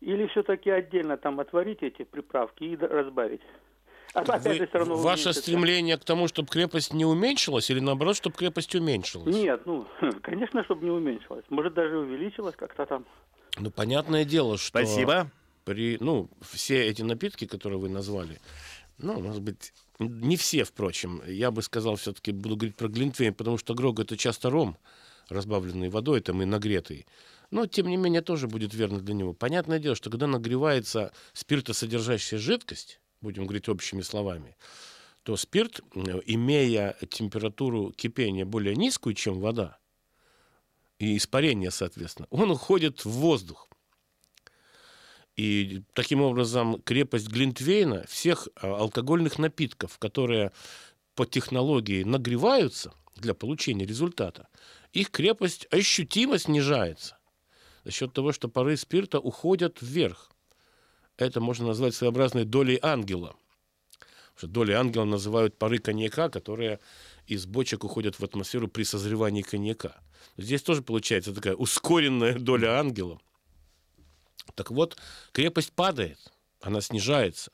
Или 0.00 0.28
все-таки 0.28 0.70
отдельно 0.70 1.18
там 1.18 1.40
отварить 1.40 1.82
эти 1.82 2.04
приправки 2.04 2.64
и 2.64 2.74
разбавить? 2.76 3.42
А 4.14 4.20
опять 4.20 4.44
Вы- 4.44 4.54
же 4.54 4.66
все 4.66 4.78
равно 4.78 4.96
ваше 4.96 5.32
стремление 5.32 5.96
к 5.96 6.04
тому, 6.04 6.26
чтобы 6.26 6.48
крепость 6.48 6.92
не 6.92 7.04
уменьшилась, 7.04 7.70
или 7.70 7.80
наоборот, 7.80 8.16
чтобы 8.16 8.36
крепость 8.36 8.74
уменьшилась? 8.74 9.34
Нет, 9.34 9.62
ну, 9.66 9.86
конечно, 10.22 10.64
чтобы 10.64 10.84
не 10.84 10.90
уменьшилось. 10.90 11.44
Может, 11.48 11.74
даже 11.74 11.98
увеличилось 11.98 12.56
как-то 12.56 12.86
там. 12.86 13.06
Ну, 13.58 13.70
понятное 13.70 14.24
дело, 14.24 14.58
что... 14.58 14.68
Спасибо. 14.68 15.30
При, 15.64 15.98
ну, 16.00 16.28
все 16.40 16.86
эти 16.86 17.02
напитки, 17.02 17.46
которые 17.46 17.78
вы 17.78 17.88
назвали, 17.88 18.40
ну, 18.98 19.20
может 19.20 19.42
быть, 19.42 19.72
не 19.98 20.36
все, 20.36 20.64
впрочем. 20.64 21.22
Я 21.26 21.50
бы 21.50 21.62
сказал, 21.62 21.96
все-таки 21.96 22.32
буду 22.32 22.56
говорить 22.56 22.76
про 22.76 22.88
глинтвейн, 22.88 23.34
потому 23.34 23.58
что 23.58 23.74
грог 23.74 24.00
это 24.00 24.16
часто 24.16 24.50
ром, 24.50 24.76
разбавленный 25.28 25.90
водой, 25.90 26.20
там 26.20 26.42
и 26.42 26.44
нагретый. 26.44 27.06
Но, 27.50 27.66
тем 27.66 27.88
не 27.88 27.96
менее, 27.96 28.22
тоже 28.22 28.46
будет 28.46 28.74
верно 28.74 29.00
для 29.00 29.14
него. 29.14 29.32
Понятное 29.32 29.78
дело, 29.78 29.94
что 29.94 30.10
когда 30.10 30.26
нагревается 30.26 31.12
спиртосодержащая 31.32 32.38
жидкость, 32.38 32.99
будем 33.20 33.44
говорить 33.44 33.68
общими 33.68 34.02
словами, 34.02 34.56
то 35.22 35.36
спирт, 35.36 35.80
э, 35.94 36.20
имея 36.26 36.96
температуру 37.08 37.92
кипения 37.92 38.44
более 38.44 38.76
низкую, 38.76 39.14
чем 39.14 39.40
вода, 39.40 39.78
и 40.98 41.16
испарение, 41.16 41.70
соответственно, 41.70 42.28
он 42.30 42.50
уходит 42.50 43.04
в 43.04 43.10
воздух. 43.10 43.68
И 45.36 45.82
таким 45.94 46.20
образом 46.20 46.82
крепость 46.82 47.28
Глинтвейна 47.28 48.04
всех 48.06 48.48
а, 48.56 48.76
алкогольных 48.76 49.38
напитков, 49.38 49.98
которые 49.98 50.52
по 51.14 51.24
технологии 51.24 52.02
нагреваются 52.02 52.92
для 53.16 53.32
получения 53.32 53.86
результата, 53.86 54.48
их 54.92 55.10
крепость 55.10 55.66
ощутимо 55.70 56.38
снижается 56.38 57.18
за 57.84 57.90
счет 57.90 58.12
того, 58.12 58.32
что 58.32 58.48
пары 58.48 58.76
спирта 58.76 59.18
уходят 59.18 59.78
вверх. 59.80 60.30
Это 61.20 61.40
можно 61.40 61.66
назвать 61.66 61.94
своеобразной 61.94 62.44
долей 62.44 62.78
ангела. 62.80 63.36
Потому 64.34 64.38
что 64.38 64.46
долей 64.46 64.72
ангела 64.72 65.04
называют 65.04 65.58
пары 65.58 65.78
коньяка, 65.78 66.30
которые 66.30 66.80
из 67.26 67.44
бочек 67.44 67.84
уходят 67.84 68.18
в 68.18 68.24
атмосферу 68.24 68.68
при 68.68 68.84
созревании 68.84 69.42
коньяка. 69.42 70.00
Здесь 70.38 70.62
тоже 70.62 70.82
получается 70.82 71.34
такая 71.34 71.54
ускоренная 71.54 72.38
доля 72.38 72.80
ангела. 72.80 73.20
Так 74.54 74.70
вот, 74.70 74.96
крепость 75.32 75.72
падает, 75.72 76.18
она 76.62 76.80
снижается. 76.80 77.52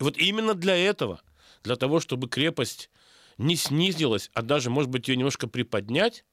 И 0.00 0.02
вот 0.02 0.16
именно 0.16 0.54
для 0.54 0.74
этого, 0.74 1.20
для 1.62 1.76
того, 1.76 2.00
чтобы 2.00 2.28
крепость 2.28 2.90
не 3.36 3.56
снизилась, 3.56 4.30
а 4.32 4.40
даже, 4.40 4.70
может 4.70 4.90
быть, 4.90 5.08
ее 5.08 5.16
немножко 5.16 5.46
приподнять, 5.46 6.24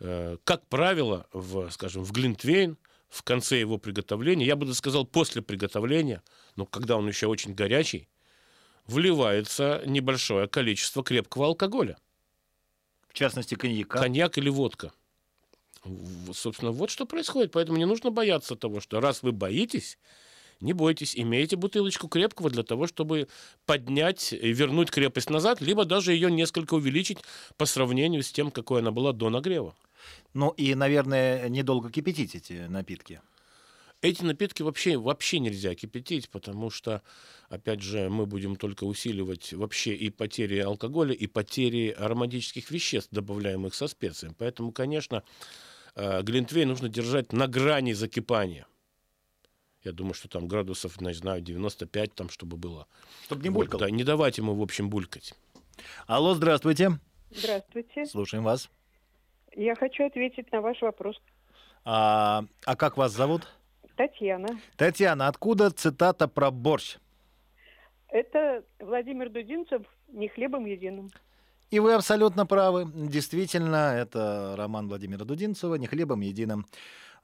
э, 0.00 0.36
как 0.44 0.66
правило, 0.68 1.26
в, 1.32 1.70
скажем, 1.70 2.04
в 2.04 2.12
Глинтвейн, 2.12 2.76
в 3.08 3.22
конце 3.22 3.58
его 3.58 3.78
приготовления, 3.78 4.46
я 4.46 4.56
бы 4.56 4.72
сказал, 4.74 5.04
после 5.04 5.42
приготовления, 5.42 6.22
но 6.56 6.66
когда 6.66 6.96
он 6.96 7.06
еще 7.06 7.26
очень 7.26 7.54
горячий, 7.54 8.08
вливается 8.86 9.82
небольшое 9.86 10.48
количество 10.48 11.02
крепкого 11.02 11.46
алкоголя. 11.46 11.96
В 13.08 13.14
частности, 13.14 13.54
коньяка. 13.54 14.00
Коньяк 14.00 14.38
или 14.38 14.48
водка. 14.48 14.92
Собственно, 16.32 16.72
вот 16.72 16.90
что 16.90 17.06
происходит. 17.06 17.52
Поэтому 17.52 17.78
не 17.78 17.84
нужно 17.84 18.10
бояться 18.10 18.56
того, 18.56 18.80
что 18.80 19.00
раз 19.00 19.22
вы 19.22 19.32
боитесь, 19.32 19.98
не 20.60 20.72
бойтесь, 20.72 21.14
имейте 21.16 21.56
бутылочку 21.56 22.08
крепкого 22.08 22.50
для 22.50 22.62
того, 22.62 22.86
чтобы 22.86 23.28
поднять 23.66 24.32
и 24.32 24.52
вернуть 24.52 24.90
крепость 24.90 25.30
назад, 25.30 25.60
либо 25.60 25.84
даже 25.84 26.12
ее 26.12 26.30
несколько 26.30 26.74
увеличить 26.74 27.18
по 27.56 27.66
сравнению 27.66 28.22
с 28.22 28.32
тем, 28.32 28.50
какой 28.50 28.80
она 28.80 28.90
была 28.90 29.12
до 29.12 29.30
нагрева. 29.30 29.74
Ну 30.32 30.50
и, 30.50 30.74
наверное, 30.74 31.48
недолго 31.48 31.90
кипятить 31.90 32.34
эти 32.34 32.66
напитки. 32.68 33.20
Эти 34.00 34.22
напитки 34.22 34.62
вообще, 34.62 34.98
вообще 34.98 35.38
нельзя 35.38 35.74
кипятить, 35.74 36.28
потому 36.28 36.68
что, 36.68 37.00
опять 37.48 37.80
же, 37.80 38.10
мы 38.10 38.26
будем 38.26 38.56
только 38.56 38.84
усиливать 38.84 39.54
вообще 39.54 39.94
и 39.94 40.10
потери 40.10 40.58
алкоголя, 40.58 41.14
и 41.14 41.26
потери 41.26 41.88
ароматических 41.88 42.70
веществ, 42.70 43.08
добавляемых 43.12 43.74
со 43.74 43.86
специями. 43.86 44.34
Поэтому, 44.36 44.72
конечно, 44.72 45.22
э, 45.94 46.22
глинтвейн 46.22 46.68
нужно 46.68 46.90
держать 46.90 47.32
на 47.32 47.46
грани 47.46 47.94
закипания. 47.94 48.66
Я 49.84 49.92
думаю, 49.92 50.12
что 50.14 50.28
там 50.28 50.48
градусов, 50.48 51.00
не 51.00 51.14
знаю, 51.14 51.40
95 51.40 52.14
там, 52.14 52.28
чтобы 52.28 52.56
было. 52.58 52.86
Чтобы 53.24 53.42
не 53.42 53.48
Вот, 53.48 53.56
булькал. 53.68 53.80
да, 53.80 53.90
не 53.90 54.04
давать 54.04 54.36
ему, 54.36 54.54
в 54.54 54.60
общем, 54.62 54.90
булькать. 54.90 55.34
Алло, 56.06 56.34
здравствуйте. 56.34 56.98
Здравствуйте. 57.30 58.04
Слушаем 58.06 58.44
вас. 58.44 58.68
Я 59.56 59.74
хочу 59.74 60.06
ответить 60.06 60.50
на 60.52 60.60
ваш 60.60 60.80
вопрос. 60.82 61.20
А, 61.84 62.44
а 62.64 62.76
как 62.76 62.96
вас 62.96 63.12
зовут? 63.12 63.48
Татьяна. 63.96 64.48
Татьяна, 64.76 65.28
откуда 65.28 65.70
цитата 65.70 66.26
про 66.26 66.50
борщ? 66.50 66.96
Это 68.08 68.64
Владимир 68.80 69.30
Дудинцев 69.30 69.82
«Не 70.08 70.28
хлебом 70.28 70.66
единым». 70.66 71.10
И 71.70 71.80
вы 71.80 71.94
абсолютно 71.94 72.46
правы. 72.46 72.86
Действительно, 72.94 73.94
это 73.96 74.54
роман 74.56 74.88
Владимира 74.88 75.24
Дудинцева 75.24 75.74
«Не 75.76 75.86
хлебом 75.86 76.20
единым». 76.20 76.66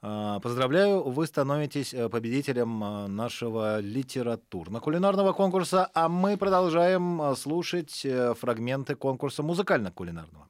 А, 0.01 0.39
Поздравляю, 0.39 1.03
вы 1.03 1.27
становитесь 1.27 1.93
э, 1.93 2.09
победителем 2.09 2.83
э, 2.83 3.07
нашего 3.07 3.79
литературно-кулинарного 3.81 5.31
конкурса, 5.33 5.91
а 5.93 6.09
мы 6.09 6.37
продолжаем 6.37 7.21
э, 7.21 7.35
слушать 7.35 8.05
фрагменты 8.39 8.95
конкурса 8.95 9.43
музыкально-кулинарного. 9.43 10.47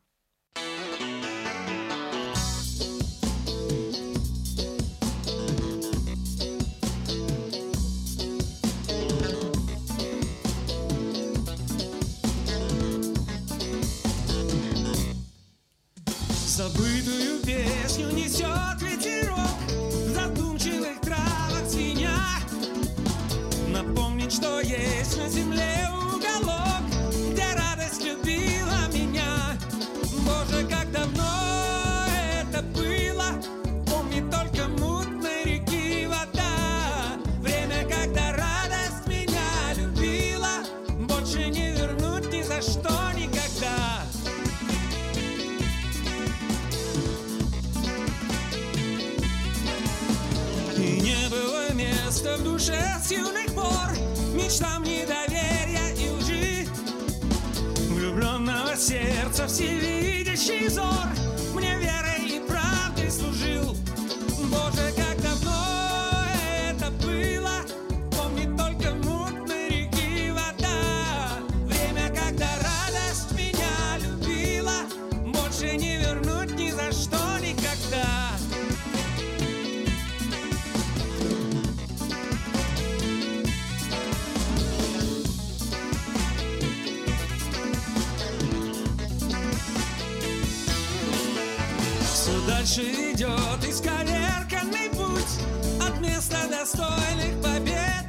Дальше 92.48 92.82
идет 92.82 93.64
исковерканный 93.64 94.90
путь 94.92 95.40
От 95.82 96.00
места 96.00 96.38
достойных 96.50 97.42
побед 97.42 98.06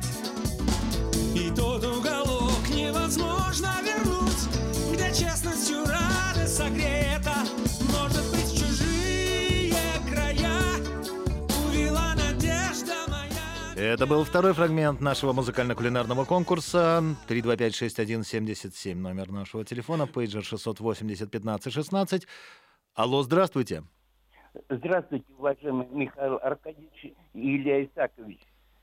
И 1.34 1.50
тот 1.54 1.84
уголок 1.84 2.68
невозможно 2.70 3.72
вернуть 3.82 4.92
Где 4.92 5.12
честностью 5.12 5.84
радость 5.84 6.56
согрета 6.56 7.34
Может 7.90 8.24
быть 8.30 8.52
чужие 8.52 9.74
края 10.10 10.60
Увела 11.66 12.14
надежда 12.14 12.94
моя 13.08 13.92
Это 13.92 14.06
был 14.06 14.24
второй 14.24 14.52
фрагмент 14.52 15.00
нашего 15.00 15.32
музыкально-кулинарного 15.32 16.24
конкурса. 16.24 17.02
325-6177, 17.28 18.94
номер 18.94 19.30
нашего 19.30 19.64
телефона, 19.64 20.06
пейджер 20.06 20.42
680-15-16. 20.42 22.22
Алло, 22.94 23.22
здравствуйте. 23.22 23.84
Здравствуйте, 24.68 25.24
уважаемый 25.38 25.86
Михаил 25.90 26.38
Аркадьевич 26.42 27.14
и 27.32 27.56
Илья 27.56 27.84
Исакович. 27.84 28.38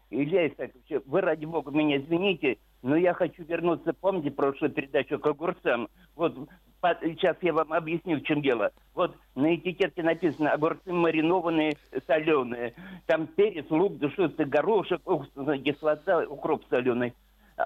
Илья 0.10 0.48
Исакович, 0.48 1.04
вы, 1.06 1.22
ради 1.22 1.46
бога, 1.46 1.70
меня 1.70 1.98
извините, 1.98 2.58
но 2.82 2.96
я 2.96 3.14
хочу 3.14 3.44
вернуться, 3.44 3.94
помните 3.94 4.32
прошлую 4.32 4.72
передачу 4.72 5.20
к 5.20 5.28
огурцам? 5.28 5.88
Вот 6.16 6.36
сейчас 6.82 7.38
я 7.42 7.54
вам 7.54 7.72
объясню, 7.72 8.18
в 8.18 8.24
чем 8.24 8.42
дело. 8.42 8.72
Вот 8.96 9.16
на 9.36 9.54
этикетке 9.54 10.02
написано 10.02 10.54
огурцы 10.54 10.92
маринованные, 10.92 11.78
соленые. 12.08 12.74
Там 13.06 13.28
перец, 13.28 13.70
лук, 13.70 14.00
душистый 14.00 14.48
горошек, 14.48 15.02
уксусная 15.08 15.60
кислота, 15.60 16.26
укроп 16.28 16.64
соленый. 16.72 17.14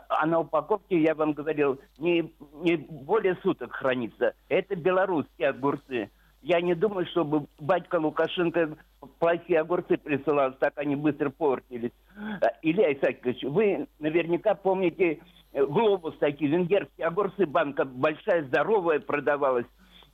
А 0.09 0.25
на 0.25 0.39
упаковке, 0.39 0.99
я 0.99 1.15
вам 1.15 1.31
говорил, 1.31 1.79
не, 1.99 2.33
не 2.55 2.75
более 2.75 3.35
суток 3.43 3.71
хранится. 3.71 4.33
Это 4.49 4.75
белорусские 4.75 5.49
огурцы. 5.49 6.09
Я 6.43 6.59
не 6.59 6.75
думаю, 6.75 7.05
чтобы 7.07 7.47
батька 7.57 7.95
Лукашенко 7.95 8.75
плохие 9.19 9.61
огурцы 9.61 9.97
присылал, 9.97 10.51
так 10.59 10.73
они 10.75 10.97
быстро 10.97 11.29
портились. 11.29 11.93
А, 12.17 12.51
Илья 12.61 12.91
Исаакович, 12.93 13.43
вы 13.43 13.87
наверняка 13.99 14.53
помните 14.53 15.21
э, 15.53 15.65
глобус 15.65 16.17
такие, 16.19 16.51
венгерские 16.51 17.07
огурцы, 17.07 17.45
банка 17.45 17.85
большая, 17.85 18.43
здоровая 18.43 18.99
продавалась. 18.99 19.65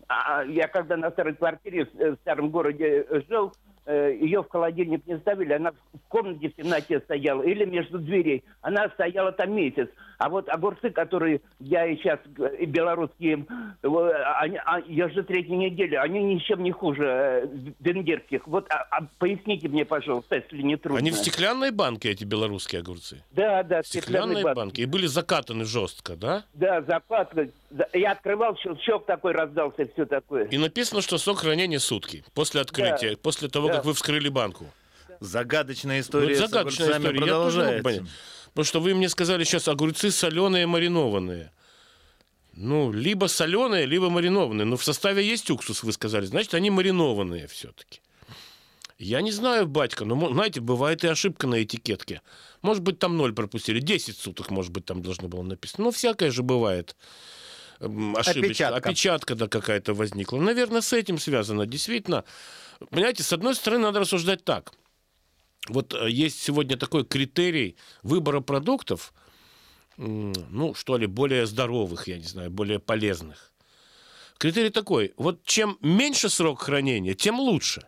А 0.07 0.43
я 0.43 0.67
когда 0.67 0.97
на 0.97 1.09
старой 1.09 1.33
квартире 1.33 1.87
э, 1.97 2.11
в 2.11 2.15
старом 2.17 2.49
городе 2.49 3.07
э, 3.09 3.21
жил, 3.27 3.47
э, 3.47 3.68
ее 3.93 4.43
в 4.43 4.49
холодильник 4.49 5.05
не 5.07 5.17
ставили, 5.19 5.53
она 5.53 5.71
в 5.71 6.07
комнате 6.09 6.49
в 6.49 6.55
темноте 6.55 6.99
стояла, 6.99 7.41
или 7.43 7.65
между 7.65 7.99
дверей. 7.99 8.43
Она 8.61 8.89
стояла 8.89 9.31
там 9.31 9.53
месяц. 9.53 9.87
А 10.17 10.27
вот 10.29 10.49
огурцы, 10.49 10.89
которые 10.89 11.39
я 11.59 11.85
и 11.85 11.95
сейчас, 11.95 12.19
э, 12.37 12.55
и 12.59 12.65
белорусские, 12.65 13.45
э, 13.81 13.87
они, 14.41 14.57
а, 14.65 14.79
я 14.85 15.07
же 15.09 15.23
третью 15.23 15.57
неделю, 15.57 16.01
они 16.01 16.21
ничем 16.21 16.61
не 16.61 16.71
хуже 16.71 17.05
э, 17.05 17.47
венгерских. 17.79 18.45
Вот 18.45 18.67
а- 18.69 18.85
а 18.91 19.07
поясните 19.17 19.69
мне, 19.69 19.85
пожалуйста, 19.85 20.35
если 20.35 20.61
не 20.61 20.75
трудно. 20.75 20.99
Они 20.99 21.11
в 21.11 21.15
стеклянной 21.15 21.71
банке, 21.71 22.11
эти 22.11 22.25
белорусские 22.25 22.81
огурцы? 22.81 23.23
Да, 23.31 23.63
да, 23.63 23.81
Стеклянные 23.81 24.43
банки. 24.43 24.55
банки. 24.57 24.81
И 24.81 24.85
были 24.85 25.05
закатаны 25.07 25.63
жестко, 25.63 26.15
да? 26.17 26.43
Да, 26.53 26.81
закладка. 26.81 27.47
Да, 27.69 27.87
Я 27.93 28.11
открывал, 28.13 28.57
щелчок 28.57 29.05
такой 29.05 29.31
раздался, 29.31 29.87
все 29.93 30.05
такое. 30.05 30.45
И 30.45 30.57
написано, 30.57 31.01
что 31.01 31.17
срок 31.17 31.39
хранения 31.39 31.79
сутки 31.79 32.23
после 32.33 32.61
открытия, 32.61 33.15
после 33.15 33.47
того, 33.47 33.67
Да. 33.67 33.78
Как 33.79 33.85
вы 33.85 33.93
вскрыли 33.93 34.29
банку. 34.29 34.71
Загадочная 35.19 35.99
история 35.99 36.35
Вот 36.35 36.47
с 36.47 36.49
загадочная 36.49 36.95
огурцами 36.95 37.17
история. 37.17 37.25
Я 37.25 37.33
тоже 37.33 37.57
не 37.57 37.63
могу 37.63 37.81
продолжается. 37.81 37.83
понять. 37.83 38.03
Потому 38.49 38.65
что 38.65 38.79
вы 38.79 38.93
мне 38.93 39.09
сказали 39.09 39.43
сейчас 39.43 39.67
огурцы 39.67 40.11
соленые, 40.11 40.65
маринованные. 40.65 41.51
Ну, 42.53 42.91
либо 42.91 43.27
соленые, 43.27 43.85
либо 43.85 44.09
маринованные. 44.09 44.65
Но 44.65 44.75
в 44.75 44.83
составе 44.83 45.25
есть 45.25 45.49
уксус, 45.49 45.83
вы 45.83 45.93
сказали. 45.93 46.25
Значит, 46.25 46.53
они 46.53 46.69
маринованные 46.69 47.47
все-таки. 47.47 48.01
Я 48.97 49.21
не 49.21 49.31
знаю, 49.31 49.65
батька, 49.65 50.03
но, 50.03 50.33
знаете, 50.33 50.59
бывает 50.59 51.05
и 51.05 51.07
ошибка 51.07 51.47
на 51.47 51.63
этикетке. 51.63 52.21
Может 52.61 52.83
быть, 52.83 52.99
там 52.99 53.15
ноль 53.15 53.33
пропустили. 53.33 53.79
10 53.79 54.17
суток, 54.17 54.49
может 54.49 54.73
быть, 54.73 54.85
там 54.85 55.01
должно 55.01 55.29
было 55.29 55.41
написано. 55.41 55.85
Ну, 55.85 55.91
всякое 55.91 56.31
же 56.31 56.43
бывает. 56.43 56.97
Ошибочка. 57.79 58.39
Опечатка. 58.39 58.89
Опечатка, 58.89 59.35
да, 59.35 59.47
какая-то 59.47 59.93
возникла. 59.93 60.39
Наверное, 60.39 60.81
с 60.81 60.93
этим 60.93 61.17
связано. 61.17 61.65
Действительно, 61.65 62.25
понимаете, 62.89 63.23
с 63.23 63.33
одной 63.33 63.55
стороны, 63.55 63.83
надо 63.83 63.99
рассуждать 63.99 64.43
так. 64.43 64.73
Вот 65.67 65.93
э, 65.93 66.09
есть 66.09 66.41
сегодня 66.41 66.77
такой 66.77 67.05
критерий 67.05 67.77
выбора 68.03 68.41
продуктов, 68.41 69.13
ну, 69.97 70.73
что 70.75 70.97
ли, 70.97 71.07
более 71.07 71.45
здоровых, 71.45 72.07
я 72.07 72.17
не 72.17 72.23
знаю, 72.23 72.49
более 72.49 72.79
полезных. 72.79 73.51
Критерий 74.37 74.69
такой, 74.69 75.13
вот 75.17 75.43
чем 75.43 75.77
меньше 75.81 76.29
срок 76.29 76.61
хранения, 76.61 77.13
тем 77.13 77.39
лучше. 77.39 77.87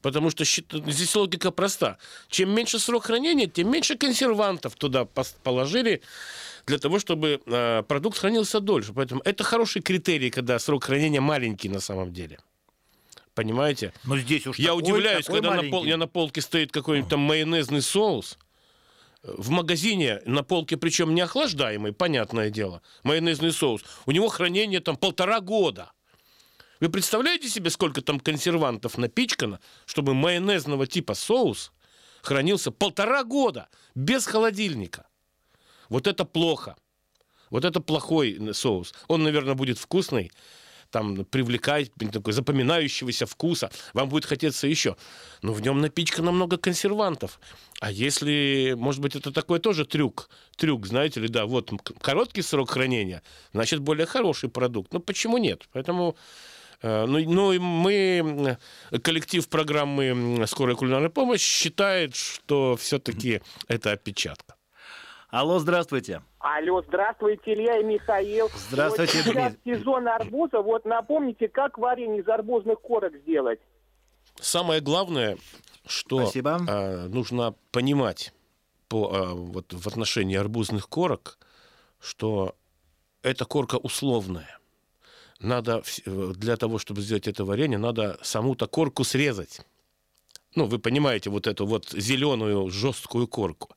Потому 0.00 0.30
что 0.30 0.44
здесь 0.44 1.14
логика 1.16 1.50
проста. 1.50 1.98
Чем 2.28 2.54
меньше 2.54 2.78
срок 2.78 3.06
хранения, 3.06 3.48
тем 3.48 3.70
меньше 3.72 3.96
консервантов 3.96 4.76
туда 4.76 5.06
положили 5.42 6.02
для 6.68 6.78
того, 6.78 6.98
чтобы 6.98 7.40
э, 7.46 7.82
продукт 7.88 8.18
хранился 8.18 8.60
дольше. 8.60 8.92
Поэтому 8.92 9.20
это 9.24 9.42
хороший 9.44 9.82
критерий, 9.82 10.30
когда 10.30 10.58
срок 10.58 10.84
хранения 10.84 11.20
маленький 11.20 11.68
на 11.68 11.80
самом 11.80 12.12
деле. 12.12 12.38
Понимаете? 13.34 13.92
Но 14.04 14.18
здесь 14.18 14.46
уж 14.46 14.58
Я 14.58 14.68
такой- 14.68 14.82
удивляюсь, 14.82 15.26
такой 15.26 15.40
когда 15.40 15.62
на, 15.62 15.70
пол, 15.70 15.84
я 15.84 15.96
на 15.96 16.06
полке 16.06 16.40
стоит 16.40 16.72
какой-нибудь 16.72 17.10
там 17.10 17.20
майонезный 17.20 17.82
соус. 17.82 18.38
В 19.22 19.50
магазине 19.50 20.20
на 20.26 20.42
полке, 20.42 20.76
причем 20.76 21.14
не 21.14 21.22
охлаждаемый, 21.22 21.92
понятное 21.92 22.50
дело, 22.50 22.82
майонезный 23.02 23.52
соус. 23.52 23.82
У 24.06 24.12
него 24.12 24.28
хранение 24.28 24.80
там 24.80 24.96
полтора 24.96 25.40
года. 25.40 25.92
Вы 26.80 26.88
представляете 26.88 27.48
себе, 27.48 27.70
сколько 27.70 28.00
там 28.02 28.20
консервантов 28.20 28.98
напичкано, 28.98 29.58
чтобы 29.86 30.14
майонезного 30.14 30.86
типа 30.86 31.14
соус 31.14 31.72
хранился 32.22 32.70
полтора 32.70 33.24
года 33.24 33.68
без 33.94 34.26
холодильника? 34.26 35.07
Вот 35.88 36.06
это 36.06 36.24
плохо. 36.24 36.76
Вот 37.50 37.64
это 37.64 37.80
плохой 37.80 38.38
соус. 38.52 38.94
Он, 39.08 39.22
наверное, 39.22 39.54
будет 39.54 39.78
вкусный, 39.78 40.30
там 40.90 41.24
привлекать, 41.24 41.90
такой 42.12 42.32
запоминающегося 42.32 43.26
вкуса, 43.26 43.70
вам 43.94 44.08
будет 44.08 44.26
хотеться 44.26 44.66
еще. 44.66 44.96
Но 45.42 45.52
в 45.52 45.62
нем 45.62 45.80
напичкано 45.80 46.30
много 46.32 46.56
консервантов. 46.56 47.40
А 47.80 47.90
если, 47.90 48.74
может 48.76 49.00
быть, 49.00 49.16
это 49.16 49.32
такой 49.32 49.60
тоже 49.60 49.84
трюк, 49.84 50.30
трюк, 50.56 50.86
знаете 50.86 51.20
ли, 51.20 51.28
да, 51.28 51.46
вот 51.46 51.70
короткий 52.00 52.42
срок 52.42 52.70
хранения, 52.70 53.22
значит, 53.52 53.80
более 53.80 54.06
хороший 54.06 54.48
продукт. 54.48 54.92
Ну, 54.92 55.00
почему 55.00 55.38
нет? 55.38 55.68
Поэтому 55.72 56.16
Э, 56.82 57.06
Ну, 57.06 57.18
ну 57.18 57.52
и 57.52 57.58
мы, 57.58 57.92
м, 58.18 58.56
коллектив 59.02 59.48
программы 59.48 60.44
«Скорая 60.46 60.76
кулинарная 60.76 61.10
помощь» 61.10 61.42
считает, 61.42 62.14
что 62.14 62.76
все-таки 62.76 63.40
это 63.68 63.92
опечатка. 63.92 64.54
Алло, 65.30 65.58
здравствуйте. 65.58 66.22
Алло, 66.38 66.82
здравствуйте, 66.82 67.52
Илья 67.52 67.80
и 67.80 67.84
Михаил. 67.84 68.50
Здравствуйте, 68.70 69.18
вот 69.18 69.26
сейчас 69.26 69.52
Дмитрий. 69.52 69.78
сезон 69.78 70.08
арбуза. 70.08 70.62
Вот 70.62 70.86
напомните, 70.86 71.48
как 71.48 71.76
варенье 71.76 72.22
из 72.22 72.28
арбузных 72.28 72.80
корок 72.80 73.12
сделать? 73.16 73.60
Самое 74.40 74.80
главное, 74.80 75.36
что 75.86 76.30
э, 76.34 77.08
нужно 77.08 77.54
понимать 77.72 78.32
по, 78.88 79.12
э, 79.12 79.34
вот, 79.34 79.74
в 79.74 79.86
отношении 79.86 80.36
арбузных 80.36 80.88
корок, 80.88 81.38
что 82.00 82.54
эта 83.22 83.44
корка 83.44 83.76
условная. 83.76 84.58
Надо 85.40 85.82
э, 86.06 86.32
для 86.36 86.56
того, 86.56 86.78
чтобы 86.78 87.02
сделать 87.02 87.28
это 87.28 87.44
варенье, 87.44 87.76
надо 87.76 88.18
саму-то 88.22 88.66
корку 88.66 89.04
срезать. 89.04 89.60
Ну, 90.54 90.64
вы 90.64 90.78
понимаете, 90.78 91.28
вот 91.28 91.46
эту 91.46 91.66
вот 91.66 91.90
зеленую 91.90 92.70
жесткую 92.70 93.28
корку. 93.28 93.76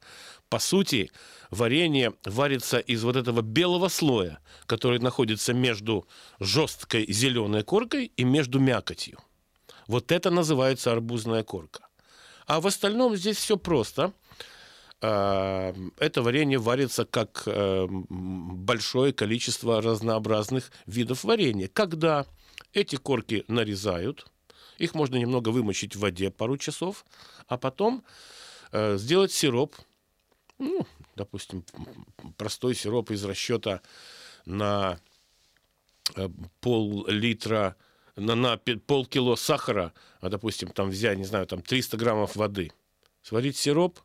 По 0.52 0.60
сути, 0.60 1.10
варенье 1.50 2.14
варится 2.26 2.80
из 2.80 3.06
вот 3.06 3.16
этого 3.16 3.42
белого 3.42 3.88
слоя, 3.88 4.40
который 4.66 5.00
находится 5.00 5.54
между 5.54 6.06
жесткой 6.42 7.10
зеленой 7.10 7.64
коркой 7.64 8.12
и 8.18 8.26
между 8.26 8.60
мякотью. 8.60 9.18
Вот 9.88 10.12
это 10.12 10.30
называется 10.30 10.92
арбузная 10.92 11.44
корка. 11.44 11.88
А 12.48 12.60
в 12.60 12.68
остальном 12.68 13.16
здесь 13.16 13.38
все 13.38 13.56
просто. 13.56 14.12
А, 15.00 15.74
Это 15.98 16.22
варенье 16.22 16.58
варится 16.58 17.06
как 17.06 17.44
э, 17.46 17.88
большое 17.90 19.14
количество 19.14 19.82
разнообразных 19.82 20.70
видов 20.86 21.24
варенья. 21.24 21.70
Когда 21.70 22.26
эти 22.74 22.98
корки 22.98 23.46
нарезают, 23.48 24.28
их 24.78 24.96
можно 24.96 25.16
немного 25.16 25.48
вымочить 25.48 25.96
в 25.96 26.00
воде 26.00 26.30
пару 26.30 26.58
часов, 26.58 27.06
а 27.48 27.58
потом 27.58 28.04
э, 28.74 28.98
сделать 28.98 29.32
сироп, 29.32 29.78
ну, 30.62 30.86
допустим, 31.16 31.66
простой 32.38 32.76
сироп 32.76 33.12
из 33.12 33.26
расчета 33.26 33.82
на 34.46 35.00
э, 36.16 36.30
пол-литра, 36.60 37.76
на, 38.16 38.36
на 38.36 38.58
полкило 38.58 39.36
сахара, 39.36 39.94
а, 40.20 40.30
допустим, 40.30 40.70
там 40.70 40.90
взять, 40.90 41.18
не 41.18 41.26
знаю, 41.26 41.48
там 41.48 41.62
300 41.62 41.98
граммов 41.98 42.36
воды, 42.36 42.72
сварить 43.24 43.58
сироп, 43.58 44.00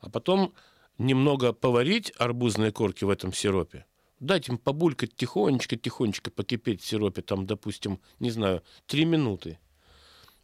а 0.00 0.08
потом 0.08 0.54
немного 0.98 1.52
поварить 1.52 2.12
арбузные 2.16 2.70
корки 2.72 3.04
в 3.04 3.10
этом 3.10 3.32
сиропе, 3.32 3.84
дать 4.20 4.48
им 4.48 4.56
побулькать 4.56 5.14
тихонечко-тихонечко 5.16 6.30
покипеть 6.30 6.80
в 6.82 6.86
сиропе, 6.86 7.22
там, 7.22 7.46
допустим, 7.46 8.00
не 8.20 8.30
знаю, 8.30 8.62
3 8.86 9.04
минуты. 9.04 9.58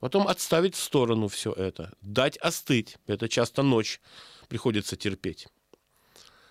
Потом 0.05 0.29
отставить 0.29 0.75
в 0.75 0.83
сторону 0.83 1.29
все 1.29 1.51
это, 1.51 1.95
дать 2.03 2.37
остыть. 2.37 2.99
Это 3.07 3.27
часто 3.27 3.63
ночь 3.63 4.03
приходится 4.49 4.97
терпеть. 4.97 5.49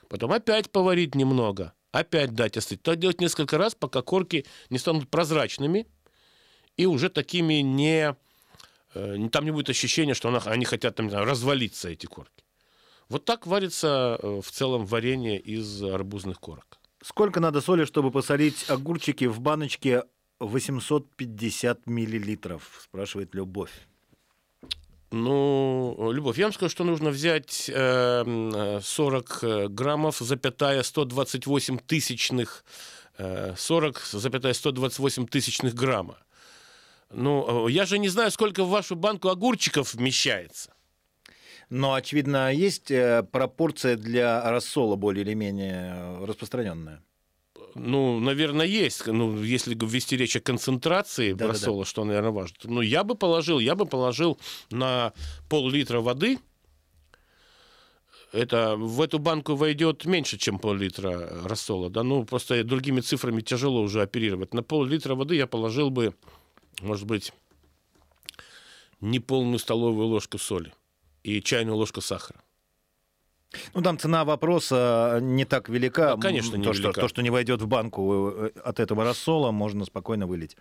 Потом 0.09 0.31
опять 0.31 0.71
поварить 0.71 1.13
немного, 1.13 1.73
опять 1.91 2.33
дать 2.33 2.57
остыть. 2.57 2.81
Так 2.81 2.97
делать 2.97 3.21
несколько 3.21 3.59
раз, 3.59 3.75
пока 3.75 4.01
корки 4.01 4.47
не 4.71 4.79
станут 4.79 5.07
прозрачными 5.07 5.85
и 6.77 6.87
уже 6.87 7.09
такими 7.09 7.61
не... 7.61 8.15
э, 8.95 9.29
Там 9.31 9.45
не 9.45 9.51
будет 9.51 9.69
ощущения, 9.69 10.15
что 10.15 10.29
она- 10.29 10.41
они 10.45 10.65
хотят 10.65 10.95
там, 10.95 11.11
знаю, 11.11 11.25
развалиться, 11.25 11.89
эти 11.89 12.07
корки. 12.07 12.43
Вот 13.07 13.23
так 13.23 13.45
варится 13.45 14.17
э, 14.19 14.41
в 14.43 14.49
целом 14.49 14.87
варенье 14.87 15.39
из 15.39 15.83
арбузных 15.83 16.39
корок. 16.39 16.79
Сколько 17.03 17.39
надо 17.39 17.61
соли, 17.61 17.85
чтобы 17.85 18.09
посолить 18.09 18.67
огурчики 18.67 19.25
в 19.25 19.41
баночке 19.41 20.05
850 20.45 21.87
миллилитров? 21.87 22.79
Спрашивает 22.83 23.35
Любовь. 23.35 23.71
Ну, 25.11 26.11
Любовь, 26.11 26.39
я 26.39 26.45
вам 26.45 26.53
скажу, 26.53 26.69
что 26.71 26.83
нужно 26.83 27.11
взять 27.11 27.69
э, 27.69 28.23
м, 28.25 28.51
э, 28.55 28.81
40 28.81 29.39
э, 29.43 29.67
граммов, 29.67 30.17
запятая 30.17 30.81
128 30.81 31.77
тысячных, 31.77 32.65
э, 33.19 33.53
40, 33.55 33.99
запятая 34.11 34.53
128 34.53 35.27
тысячных 35.27 35.75
грамма. 35.75 36.17
Ну, 37.11 37.67
э, 37.67 37.71
я 37.71 37.85
же 37.85 37.99
не 37.99 38.09
знаю, 38.09 38.31
сколько 38.31 38.63
в 38.63 38.69
вашу 38.69 38.95
банку 38.95 39.29
огурчиков 39.29 39.93
вмещается. 39.93 40.73
Но, 41.69 41.93
очевидно, 41.93 42.51
есть 42.51 42.89
э, 42.91 43.23
пропорция 43.31 43.97
для 43.97 44.49
рассола 44.51 44.95
более 44.95 45.23
или 45.23 45.35
менее 45.35 45.93
э, 45.95 46.25
распространенная. 46.25 47.01
Ну, 47.75 48.19
наверное, 48.19 48.65
есть. 48.65 49.05
Ну, 49.07 49.41
если 49.41 49.75
вести 49.75 50.15
речь 50.17 50.35
о 50.35 50.39
концентрации 50.41 51.31
Да-да-да. 51.31 51.53
рассола, 51.53 51.85
что, 51.85 52.03
наверное, 52.03 52.31
важно. 52.31 52.55
Ну, 52.63 52.81
я 52.81 53.03
бы 53.03 53.15
положил, 53.15 53.59
я 53.59 53.75
бы 53.75 53.85
положил 53.85 54.39
на 54.69 55.13
пол-литра 55.49 55.99
воды. 55.99 56.39
Это 58.31 58.75
в 58.75 59.01
эту 59.01 59.19
банку 59.19 59.55
войдет 59.55 60.05
меньше, 60.05 60.37
чем 60.37 60.57
пол-литра 60.57 61.43
рассола. 61.43 61.89
Да? 61.89 62.03
Ну, 62.03 62.25
просто 62.25 62.63
другими 62.63 63.01
цифрами 63.01 63.41
тяжело 63.41 63.81
уже 63.81 64.01
оперировать. 64.01 64.53
На 64.53 64.63
пол-литра 64.63 65.15
воды 65.15 65.35
я 65.35 65.47
положил 65.47 65.89
бы, 65.89 66.15
может 66.81 67.05
быть, 67.05 67.31
не 69.01 69.19
полную 69.19 69.59
столовую 69.59 70.07
ложку 70.07 70.37
соли 70.37 70.73
и 71.23 71.41
чайную 71.41 71.75
ложку 71.75 72.01
сахара. 72.01 72.41
Ну, 73.73 73.81
там 73.81 73.97
цена 73.97 74.25
вопроса 74.25 75.19
не 75.21 75.45
так 75.45 75.69
велика. 75.69 76.15
Да, 76.15 76.21
конечно, 76.21 76.61
то, 76.61 76.73
что, 76.73 76.83
невелика. 76.83 77.01
то, 77.01 77.07
что 77.07 77.21
не 77.21 77.29
войдет 77.29 77.61
в 77.61 77.67
банку 77.67 78.31
э, 78.31 78.51
от 78.63 78.79
этого 78.79 79.03
рассола, 79.03 79.51
можно 79.51 79.85
спокойно 79.85 80.27
вылить. 80.27 80.57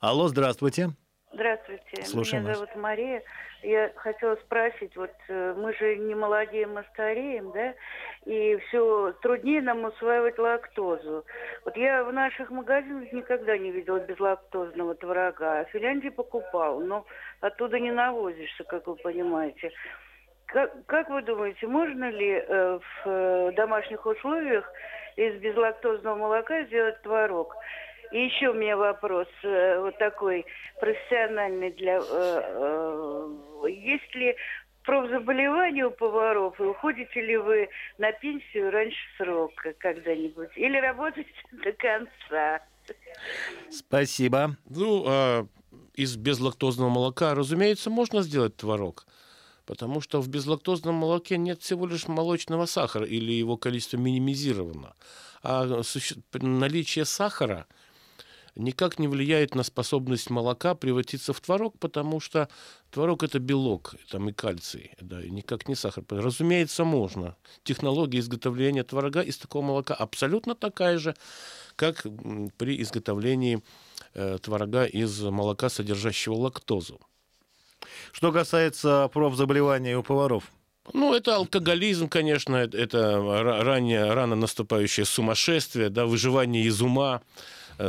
Алло, 0.00 0.28
здравствуйте. 0.28 0.90
Здравствуйте, 1.34 2.04
Слушаем 2.04 2.44
меня 2.44 2.52
вас. 2.52 2.60
зовут 2.60 2.76
Мария. 2.76 3.22
Я 3.62 3.90
хотела 3.96 4.36
спросить, 4.36 4.94
вот 4.94 5.10
э, 5.28 5.54
мы 5.56 5.74
же 5.74 5.96
не 5.96 6.14
молодеем, 6.14 6.76
а 6.76 6.84
стареем, 6.92 7.50
да, 7.50 7.74
и 8.24 8.56
все 8.68 9.12
труднее 9.22 9.62
нам 9.62 9.84
усваивать 9.84 10.38
лактозу. 10.38 11.24
Вот 11.64 11.76
я 11.76 12.04
в 12.04 12.12
наших 12.12 12.50
магазинах 12.50 13.10
никогда 13.12 13.58
не 13.58 13.72
видела 13.72 13.98
безлактозного 13.98 14.94
творога, 14.94 15.60
а 15.60 15.64
в 15.64 15.70
Финляндии 15.70 16.10
покупал, 16.10 16.78
но 16.80 17.04
оттуда 17.40 17.80
не 17.80 17.90
навозишься, 17.90 18.62
как 18.64 18.86
вы 18.86 18.94
понимаете. 18.96 19.72
Как, 20.46 20.86
как 20.86 21.08
вы 21.10 21.22
думаете, 21.22 21.66
можно 21.66 22.10
ли 22.10 22.30
э, 22.30 22.78
в 22.78 23.08
э, 23.08 23.52
домашних 23.56 24.04
условиях 24.06 24.70
из 25.16 25.40
безлактозного 25.40 26.16
молока 26.16 26.64
сделать 26.64 27.00
творог? 27.02 27.54
И 28.12 28.26
еще 28.26 28.50
у 28.50 28.54
меня 28.54 28.76
вопрос 28.76 29.26
э, 29.42 29.80
вот 29.80 29.98
такой 29.98 30.46
профессиональный 30.80 31.72
для... 31.72 31.98
э, 31.98 32.00
э, 32.02 33.70
есть 33.70 34.14
ли 34.14 34.36
профзаболевания 34.84 35.86
у 35.86 35.90
поваров, 35.90 36.60
и 36.60 36.64
уходите 36.64 37.20
ли 37.20 37.36
вы 37.36 37.68
на 37.98 38.12
пенсию 38.12 38.70
раньше 38.70 38.98
срока 39.16 39.72
когда-нибудь? 39.78 40.50
Или 40.56 40.76
работаете 40.78 41.30
до 41.52 41.72
конца? 41.72 42.60
Спасибо. 43.70 44.56
Ну, 44.68 45.04
а 45.08 45.46
из 45.94 46.16
безлактозного 46.16 46.90
молока, 46.90 47.34
разумеется, 47.34 47.90
можно 47.90 48.22
сделать 48.22 48.56
творог. 48.56 49.06
Потому 49.66 50.00
что 50.00 50.20
в 50.20 50.28
безлактозном 50.28 50.94
молоке 50.94 51.38
нет 51.38 51.62
всего 51.62 51.86
лишь 51.86 52.06
молочного 52.06 52.66
сахара 52.66 53.06
или 53.06 53.32
его 53.32 53.56
количество 53.56 53.96
минимизировано. 53.96 54.94
А 55.42 55.82
наличие 56.40 57.04
сахара 57.04 57.66
никак 58.56 58.98
не 58.98 59.08
влияет 59.08 59.54
на 59.54 59.62
способность 59.62 60.30
молока 60.30 60.74
превратиться 60.74 61.32
в 61.32 61.40
творог, 61.40 61.78
потому 61.78 62.20
что 62.20 62.48
творог 62.90 63.22
это 63.22 63.38
белок, 63.38 63.94
там 64.10 64.28
и 64.28 64.32
кальций, 64.32 64.92
да, 65.00 65.22
и 65.22 65.30
никак 65.30 65.68
не 65.68 65.74
сахар. 65.74 66.04
Разумеется, 66.08 66.84
можно. 66.84 67.36
Технология 67.62 68.20
изготовления 68.20 68.84
творога 68.84 69.20
из 69.20 69.38
такого 69.38 69.62
молока 69.62 69.94
абсолютно 69.94 70.54
такая 70.54 70.98
же, 70.98 71.14
как 71.76 72.06
при 72.56 72.80
изготовлении 72.82 73.62
э, 74.14 74.38
творога 74.40 74.84
из 74.84 75.20
молока, 75.20 75.68
содержащего 75.68 76.34
лактозу. 76.34 77.00
Что 78.12 78.32
касается 78.32 79.08
профзаболеваний 79.12 79.94
у 79.94 80.02
поваров. 80.02 80.44
Ну, 80.92 81.14
это 81.14 81.36
алкоголизм, 81.36 82.08
конечно, 82.08 82.56
это- 82.56 82.76
это 82.76 82.98
ра- 83.16 83.62
ранее, 83.62 84.12
рано 84.12 84.36
наступающее 84.36 85.06
сумасшествие, 85.06 85.88
да, 85.88 86.04
выживание 86.04 86.64
из 86.64 86.82
ума, 86.82 87.22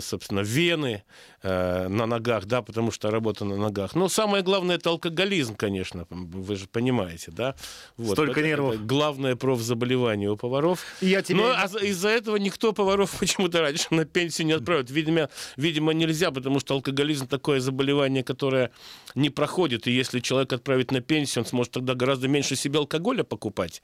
собственно, 0.02 0.40
вены 0.42 1.04
э, 1.44 1.88
на 1.88 2.06
ногах, 2.06 2.46
да, 2.46 2.62
потому 2.62 2.92
что 2.92 3.12
работа 3.12 3.46
на 3.46 3.56
ногах. 3.58 3.96
Но 3.96 4.10
самое 4.10 4.44
главное 4.44 4.78
это 4.78 4.90
алкоголизм, 4.90 5.56
конечно, 5.56 6.06
вы 6.10 6.56
же 6.56 6.68
понимаете, 6.68 7.32
да. 7.32 7.56
Вот, 7.98 8.14
Столько 8.14 8.40
это- 8.40 8.48
нервов. 8.50 8.76
это 8.76 8.84
главное 8.84 9.36
профзаболевание 9.36 10.30
у 10.32 10.38
поваров. 10.38 10.80
Я 11.02 11.22
тебе- 11.22 11.38
Но 11.40 11.54
а 11.56 11.68
за- 11.68 11.80
из-за 11.80 12.10
этого 12.10 12.38
никто 12.38 12.74
поваров 12.74 13.12
почему-то 13.20 13.62
раньше 13.62 13.88
на 13.92 14.06
пенсию 14.06 14.48
не 14.48 14.54
отправит. 14.58 14.90
Видимо, 14.90 15.30
видимо, 15.58 15.94
нельзя, 15.94 16.32
потому 16.32 16.60
что 16.60 16.74
алкоголизм 16.74 17.28
такое 17.28 17.60
заболевание, 17.60 18.24
которое 18.24 18.72
не 19.16 19.30
проходит. 19.30 19.88
И 19.88 19.92
если 19.92 20.20
человек 20.20 20.52
отправить 20.54 20.92
на 20.92 21.02
пенсию, 21.02 21.44
он 21.44 21.50
сможет 21.50 21.74
тогда 21.74 21.94
гораздо 21.96 22.28
меньше 22.28 22.56
себе 22.56 22.80
алкоголя 22.80 23.24
покупать. 23.24 23.82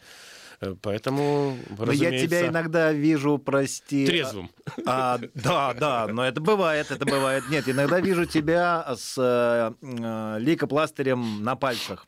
Поэтому, 0.82 1.58
Но 1.78 1.92
я 1.92 2.12
тебя 2.12 2.48
иногда 2.48 2.92
вижу, 2.92 3.40
прости... 3.40 4.06
трезвым. 4.06 4.52
А, 4.86 5.20
да, 5.34 5.74
да, 5.74 6.08
но 6.08 6.24
это 6.24 6.40
бывает, 6.40 6.92
это 6.92 7.04
бывает. 7.04 7.50
Нет, 7.50 7.68
иногда 7.68 8.00
вижу 8.00 8.26
тебя 8.26 8.96
с 8.96 9.16
э, 9.18 9.74
э, 9.82 10.38
лейкопластырем 10.40 11.44
на 11.44 11.56
пальцах. 11.56 12.06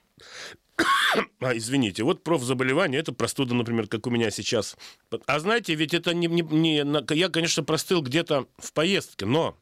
А, 1.40 1.58
извините, 1.58 2.04
вот 2.04 2.24
профзаболевание, 2.24 3.00
это 3.00 3.12
простуда, 3.12 3.56
например, 3.56 3.88
как 3.88 4.06
у 4.06 4.12
меня 4.12 4.30
сейчас. 4.30 4.78
А 5.26 5.40
знаете, 5.40 5.74
ведь 5.74 5.96
это 5.96 6.14
не... 6.14 6.28
не- 6.28 6.44
не 6.44 7.16
я, 7.16 7.30
конечно, 7.30 7.64
простыл 7.64 8.02
где-то 8.02 8.46
в 8.58 8.72
поездке, 8.74 9.26
но 9.26 9.58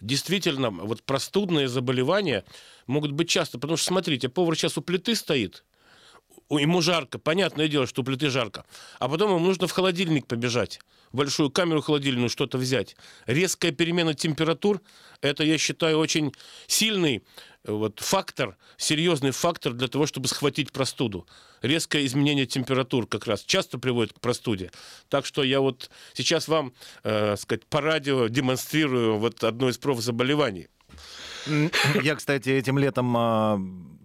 действительно, 0.00 0.70
вот 0.70 1.02
простудные 1.02 1.68
заболевания 1.68 2.44
могут 2.86 3.12
быть 3.12 3.28
часто. 3.28 3.58
Потому 3.58 3.76
что, 3.76 3.86
смотрите, 3.86 4.28
повар 4.28 4.56
сейчас 4.56 4.78
у 4.78 4.82
плиты 4.82 5.14
стоит, 5.14 5.64
ему 6.50 6.82
жарко, 6.82 7.18
понятное 7.18 7.68
дело, 7.68 7.86
что 7.86 8.02
у 8.02 8.04
плиты 8.04 8.30
жарко. 8.30 8.64
А 8.98 9.08
потом 9.08 9.30
ему 9.30 9.44
нужно 9.44 9.66
в 9.66 9.72
холодильник 9.72 10.26
побежать, 10.26 10.80
в 11.12 11.16
большую 11.16 11.50
камеру 11.50 11.80
холодильную 11.80 12.28
что-то 12.28 12.58
взять. 12.58 12.96
Резкая 13.26 13.72
перемена 13.72 14.14
температур– 14.14 14.80
это, 15.20 15.44
я 15.44 15.58
считаю, 15.58 15.98
очень 15.98 16.32
сильный 16.66 17.22
э, 17.64 17.72
вот, 17.72 18.00
фактор, 18.00 18.56
серьезный 18.76 19.30
фактор 19.30 19.72
для 19.72 19.88
того, 19.88 20.06
чтобы 20.06 20.28
схватить 20.28 20.72
простуду. 20.72 21.26
Резкое 21.62 22.04
изменение 22.04 22.46
температур 22.46 23.06
как 23.06 23.26
раз 23.26 23.42
часто 23.42 23.78
приводит 23.78 24.12
к 24.12 24.20
простуде. 24.20 24.70
Так 25.08 25.24
что 25.26 25.42
я 25.42 25.60
вот 25.60 25.90
сейчас 26.12 26.48
вам, 26.48 26.74
э, 27.04 27.36
сказать, 27.36 27.64
по 27.66 27.80
радио 27.80 28.28
демонстрирую 28.28 29.18
вот 29.18 29.42
одно 29.44 29.70
из 29.70 29.78
профзаболеваний. 29.78 30.68
Я, 32.02 32.14
кстати, 32.16 32.48
этим 32.48 32.78
летом 32.78 33.14
а, 33.16 33.60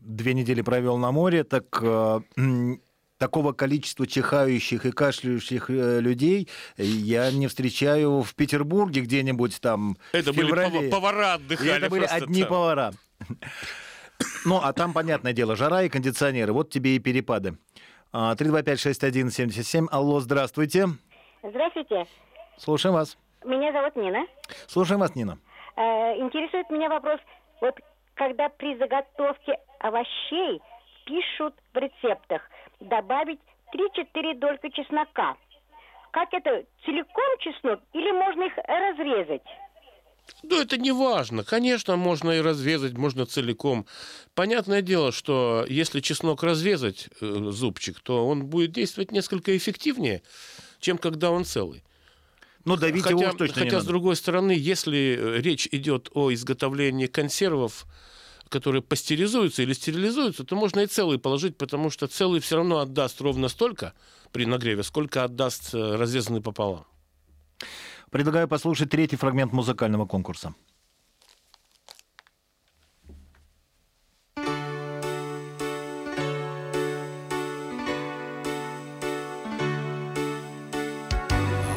две 0.10 0.34
недели 0.34 0.62
провел 0.62 0.98
на 0.98 1.12
море, 1.12 1.44
так 1.44 1.66
а, 1.82 2.22
м, 2.38 2.82
такого 3.18 3.52
количества 3.54 4.08
чихающих 4.08 4.86
и 4.86 4.92
кашляющих 4.92 5.70
э, 5.70 6.00
людей 6.00 6.48
я 6.78 7.32
не 7.32 7.48
встречаю 7.48 8.22
в 8.22 8.34
Петербурге 8.36 9.02
где-нибудь 9.02 9.60
там 9.62 9.98
Это 10.14 10.32
в 10.32 10.36
были 10.36 10.48
феврале. 10.48 10.80
пова- 10.80 10.90
повара 10.92 11.26
И 11.32 11.36
отдыхали. 11.36 11.72
это 11.78 11.90
были 11.90 12.06
одни 12.06 12.42
там. 12.42 12.50
повара. 12.50 12.94
Ну, 14.46 14.60
а 14.62 14.74
там, 14.74 14.94
понятное 14.94 15.32
дело, 15.34 15.56
жара 15.56 15.84
и 15.84 15.90
кондиционеры. 15.90 16.52
Вот 16.54 16.70
тебе 16.70 16.96
и 16.96 17.00
перепады. 17.00 17.58
А, 18.12 18.36
325-6177. 18.36 19.88
Алло, 19.92 20.20
здравствуйте. 20.20 20.88
Здравствуйте. 21.44 22.06
Слушаем 22.58 22.96
вас. 22.96 23.18
Меня 23.46 23.72
зовут 23.72 23.96
Нина. 23.96 24.26
Слушаем 24.68 25.00
вас, 25.00 25.16
Нина. 25.16 25.38
Э, 25.78 25.82
интересует 26.18 26.70
меня 26.70 26.90
вопрос, 26.90 27.20
вот 27.62 27.76
когда 28.16 28.50
при 28.50 28.78
заготовке 28.78 29.54
овощей 29.80 30.62
пишут 31.06 31.56
в 31.74 31.78
рецептах 31.78 32.42
добавить 32.80 33.40
3-4 33.74 34.40
дольки 34.40 34.70
чеснока. 34.70 35.36
Как 36.12 36.34
это, 36.34 36.64
целиком 36.86 37.38
чеснок 37.40 37.82
или 37.94 38.12
можно 38.12 38.44
их 38.44 38.54
разрезать? 38.58 39.44
Ну, 40.44 40.62
это 40.62 40.78
не 40.78 40.92
важно. 40.92 41.44
Конечно, 41.44 41.96
можно 41.96 42.32
и 42.32 42.42
разрезать, 42.42 42.94
можно 42.94 43.26
целиком. 43.26 43.86
Понятное 44.36 44.82
дело, 44.82 45.12
что 45.12 45.66
если 45.68 46.02
чеснок 46.02 46.44
разрезать, 46.44 47.10
э, 47.22 47.50
зубчик, 47.50 48.00
то 48.00 48.28
он 48.28 48.46
будет 48.46 48.72
действовать 48.72 49.12
несколько 49.12 49.56
эффективнее, 49.58 50.22
чем 50.80 50.98
когда 50.98 51.32
он 51.32 51.46
целый. 51.46 51.84
Ну, 52.66 52.76
давить 52.76 53.04
хотя, 53.04 53.16
его 53.16 53.32
точно 53.32 53.62
не 53.62 53.66
хотя 53.66 53.80
с 53.80 53.84
надо. 53.84 53.88
другой 53.88 54.16
стороны, 54.16 54.52
если 54.52 55.18
э, 55.20 55.42
речь 55.42 55.68
идет 55.72 56.10
о 56.14 56.32
изготовлении 56.32 57.08
консервов, 57.08 57.86
которые 58.50 58.82
пастеризуются 58.82 59.62
или 59.62 59.74
стерилизуются, 59.74 60.44
то 60.44 60.56
можно 60.56 60.82
и 60.82 60.88
целый 60.88 61.20
положить, 61.20 61.58
потому 61.58 61.90
что 61.90 62.08
целый 62.08 62.40
все 62.42 62.58
равно 62.58 62.80
отдаст 62.80 63.22
ровно 63.22 63.48
столько 63.48 63.94
при 64.32 64.46
нагреве, 64.46 64.84
сколько 64.84 65.24
отдаст 65.24 65.74
э, 65.74 65.96
разрезанный 65.96 66.42
пополам. 66.42 66.86
Предлагаю 68.12 68.48
послушать 68.48 68.90
третий 68.90 69.16
фрагмент 69.16 69.54
музыкального 69.54 70.06
конкурса. 70.06 70.54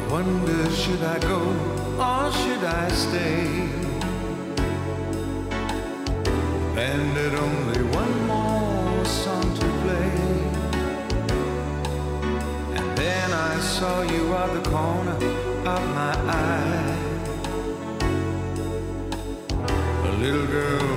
Wonder 0.09 0.69
should 0.71 1.03
I 1.03 1.19
go 1.19 1.39
or 1.99 2.31
should 2.31 2.63
I 2.63 2.89
stay? 2.89 3.82
Landed 6.75 7.35
only 7.35 7.83
one 7.95 8.27
more 8.27 9.05
song 9.05 9.43
to 9.59 9.65
play. 9.83 10.11
And 12.77 12.97
then 12.97 13.31
I 13.31 13.59
saw 13.59 14.01
you 14.01 14.33
at 14.33 14.53
the 14.55 14.69
corner 14.71 15.17
of 15.73 15.81
my 15.99 16.13
eye. 16.41 16.97
A 20.09 20.11
little 20.17 20.47
girl 20.47 20.92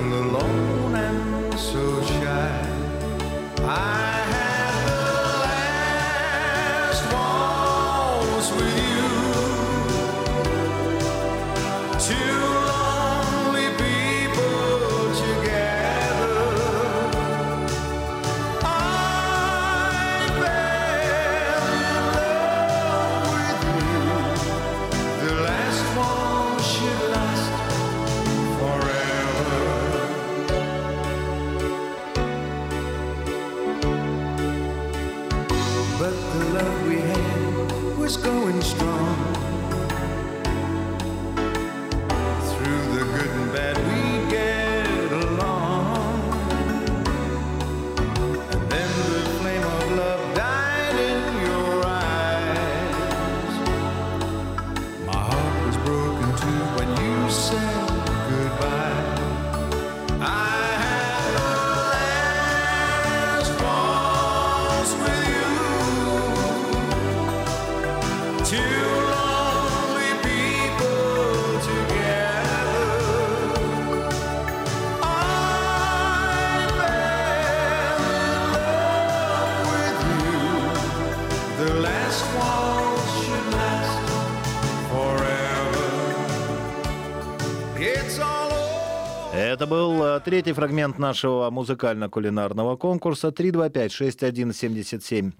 Это 89.57 89.65
был 89.65 90.03
э, 90.03 90.19
третий 90.19 90.53
фрагмент 90.53 90.99
нашего 90.99 91.49
музыкально-кулинарного 91.49 92.77
конкурса 92.77 93.29
325-6177. 93.29 95.31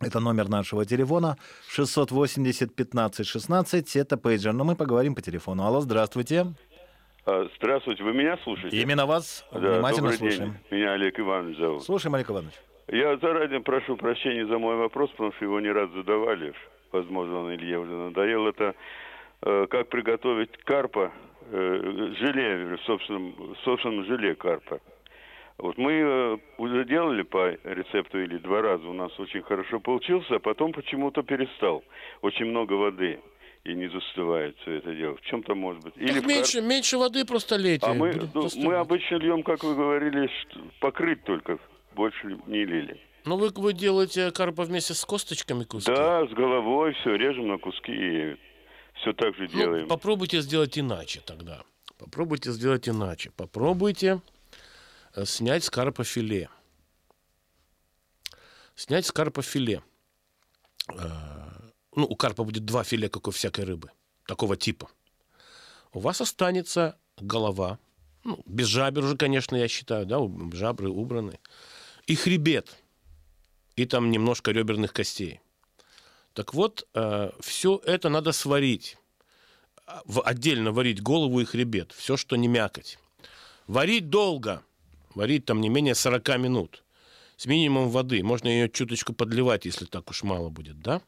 Это 0.00 0.20
номер 0.20 0.48
нашего 0.48 0.86
телефона 0.86 1.36
680-15-16. 1.76 4.00
Это 4.00 4.16
пейджер, 4.16 4.54
но 4.54 4.64
мы 4.64 4.74
поговорим 4.74 5.14
по 5.14 5.20
телефону. 5.20 5.64
Алло, 5.64 5.82
здравствуйте. 5.82 6.46
А, 7.26 7.46
Здравствуйте, 7.58 8.02
вы 8.02 8.14
меня 8.14 8.38
слушаете? 8.42 8.74
Именно 8.74 9.04
вас 9.04 9.44
Да, 9.52 9.58
внимательно 9.58 10.12
добрый 10.12 10.16
слушаем. 10.16 10.56
день. 10.70 10.78
Меня 10.78 10.92
Олег 10.94 11.20
Иванович 11.20 11.58
зовут. 11.58 11.82
Слушаем, 11.82 12.14
Олег 12.14 12.30
Иванович. 12.30 12.54
Я 12.88 13.18
заранее 13.18 13.60
прошу 13.60 13.98
прощения 13.98 14.46
за 14.46 14.58
мой 14.58 14.76
вопрос, 14.76 15.10
потому 15.10 15.30
что 15.34 15.44
его 15.44 15.60
не 15.60 15.68
раз 15.70 15.90
задавали. 15.90 16.54
Возможно, 16.90 17.40
он 17.40 17.52
Илье 17.54 17.78
уже 17.80 17.92
надоел. 17.92 18.46
Это 18.48 18.74
э, 19.42 19.66
как 19.68 19.90
приготовить 19.90 20.56
карпа, 20.64 21.12
желе, 21.52 22.76
в 22.76 22.80
собственном, 22.86 23.56
собственном 23.64 24.04
желе 24.06 24.34
карпа. 24.34 24.80
Вот 25.58 25.76
мы 25.78 25.92
э, 25.92 26.38
уже 26.58 26.84
делали 26.84 27.22
по 27.22 27.50
рецепту 27.64 28.20
или 28.20 28.38
два 28.38 28.62
раза, 28.62 28.88
у 28.88 28.92
нас 28.92 29.12
очень 29.20 29.42
хорошо 29.42 29.80
получился, 29.80 30.36
а 30.36 30.38
потом 30.38 30.72
почему-то 30.72 31.22
перестал. 31.22 31.84
Очень 32.22 32.46
много 32.46 32.72
воды 32.72 33.20
и 33.64 33.74
не 33.74 33.88
застывает 33.88 34.56
все 34.62 34.78
это 34.78 34.94
дело. 34.94 35.16
В 35.16 35.20
чем-то 35.22 35.54
может 35.54 35.84
быть. 35.84 35.94
Так 35.94 36.24
в 36.24 36.26
меньше, 36.26 36.58
кар- 36.58 36.68
меньше 36.68 36.98
воды 36.98 37.24
просто 37.24 37.56
лейте. 37.56 37.86
А 37.86 37.94
мы, 37.94 38.12
ну, 38.34 38.48
мы 38.56 38.74
обычно 38.74 39.16
льем, 39.16 39.42
как 39.42 39.62
вы 39.62 39.74
говорили, 39.74 40.28
покрыть 40.80 41.22
только, 41.24 41.58
больше 41.94 42.38
не 42.46 42.64
лили. 42.64 43.00
Ну, 43.24 43.36
вы, 43.36 43.50
вы 43.54 43.72
делаете 43.72 44.32
карпа 44.32 44.64
вместе 44.64 44.94
с 44.94 45.04
косточками 45.04 45.62
куски? 45.62 45.92
Да, 45.92 46.26
с 46.26 46.30
головой 46.30 46.92
все 46.94 47.14
режем 47.14 47.48
на 47.48 47.58
куски 47.58 47.92
и 47.92 48.36
все 49.02 49.12
так 49.12 49.34
же 49.36 49.42
Ну, 49.52 49.58
делаем. 49.58 49.88
попробуйте 49.88 50.40
сделать 50.40 50.78
иначе 50.78 51.20
тогда. 51.26 51.62
Попробуйте 51.98 52.52
сделать 52.52 52.88
иначе. 52.88 53.30
Попробуйте 53.36 54.20
э, 55.14 55.24
снять 55.26 55.64
с 55.64 55.70
карпа 55.70 56.04
филе. 56.04 56.48
Снять 58.74 59.06
с 59.06 59.12
карпа 59.12 59.42
филе. 59.42 59.82
Э, 60.88 60.98
Ну, 61.94 62.06
у 62.06 62.16
карпа 62.16 62.44
будет 62.44 62.64
два 62.64 62.84
филе, 62.84 63.08
как 63.08 63.28
у 63.28 63.30
всякой 63.30 63.64
рыбы. 63.66 63.90
Такого 64.26 64.56
типа. 64.56 64.88
У 65.92 66.00
вас 66.00 66.20
останется 66.20 66.96
голова. 67.20 67.78
Ну, 68.24 68.40
без 68.46 68.66
жабер 68.68 69.04
уже, 69.04 69.16
конечно, 69.16 69.56
я 69.56 69.68
считаю, 69.68 70.06
да, 70.06 70.18
жабры 70.56 70.88
убраны. 70.88 71.38
И 72.06 72.14
хребет. 72.14 72.76
И 73.76 73.84
там 73.84 74.10
немножко 74.10 74.52
реберных 74.52 74.92
костей. 74.92 75.40
Так 76.34 76.54
вот, 76.54 76.88
все 77.40 77.80
это 77.84 78.08
надо 78.08 78.32
сварить 78.32 78.96
в- 80.04 80.22
отдельно 80.22 80.72
варить 80.72 81.02
голову 81.02 81.40
и 81.40 81.44
хребет, 81.44 81.92
все, 81.92 82.16
что 82.16 82.36
не 82.36 82.48
мякоть. 82.48 82.98
Варить 83.66 84.08
долго, 84.10 84.62
варить 85.14 85.44
там 85.44 85.60
не 85.60 85.68
менее 85.68 85.94
40 85.94 86.38
минут, 86.38 86.82
с 87.36 87.46
минимумом 87.46 87.90
воды. 87.90 88.22
Можно 88.22 88.48
ее 88.48 88.68
чуточку 88.68 89.12
подливать, 89.12 89.64
если 89.64 89.84
так 89.84 90.10
уж 90.10 90.22
мало 90.22 90.48
будет, 90.48 90.80
да? 90.80 91.00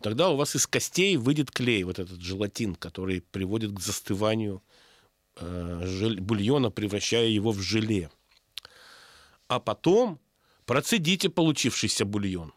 Тогда 0.00 0.30
у 0.30 0.36
вас 0.36 0.54
из 0.54 0.66
костей 0.66 1.16
выйдет 1.16 1.50
клей, 1.50 1.82
вот 1.82 1.98
этот 1.98 2.20
желатин, 2.20 2.76
который 2.76 3.20
приводит 3.20 3.72
к 3.72 3.80
застыванию 3.80 4.62
э, 5.36 6.14
бульона, 6.20 6.70
превращая 6.70 7.26
его 7.26 7.50
в 7.50 7.60
желе. 7.60 8.10
А 9.48 9.58
потом 9.58 10.20
процедите 10.66 11.30
получившийся 11.30 12.04
бульон. 12.04 12.52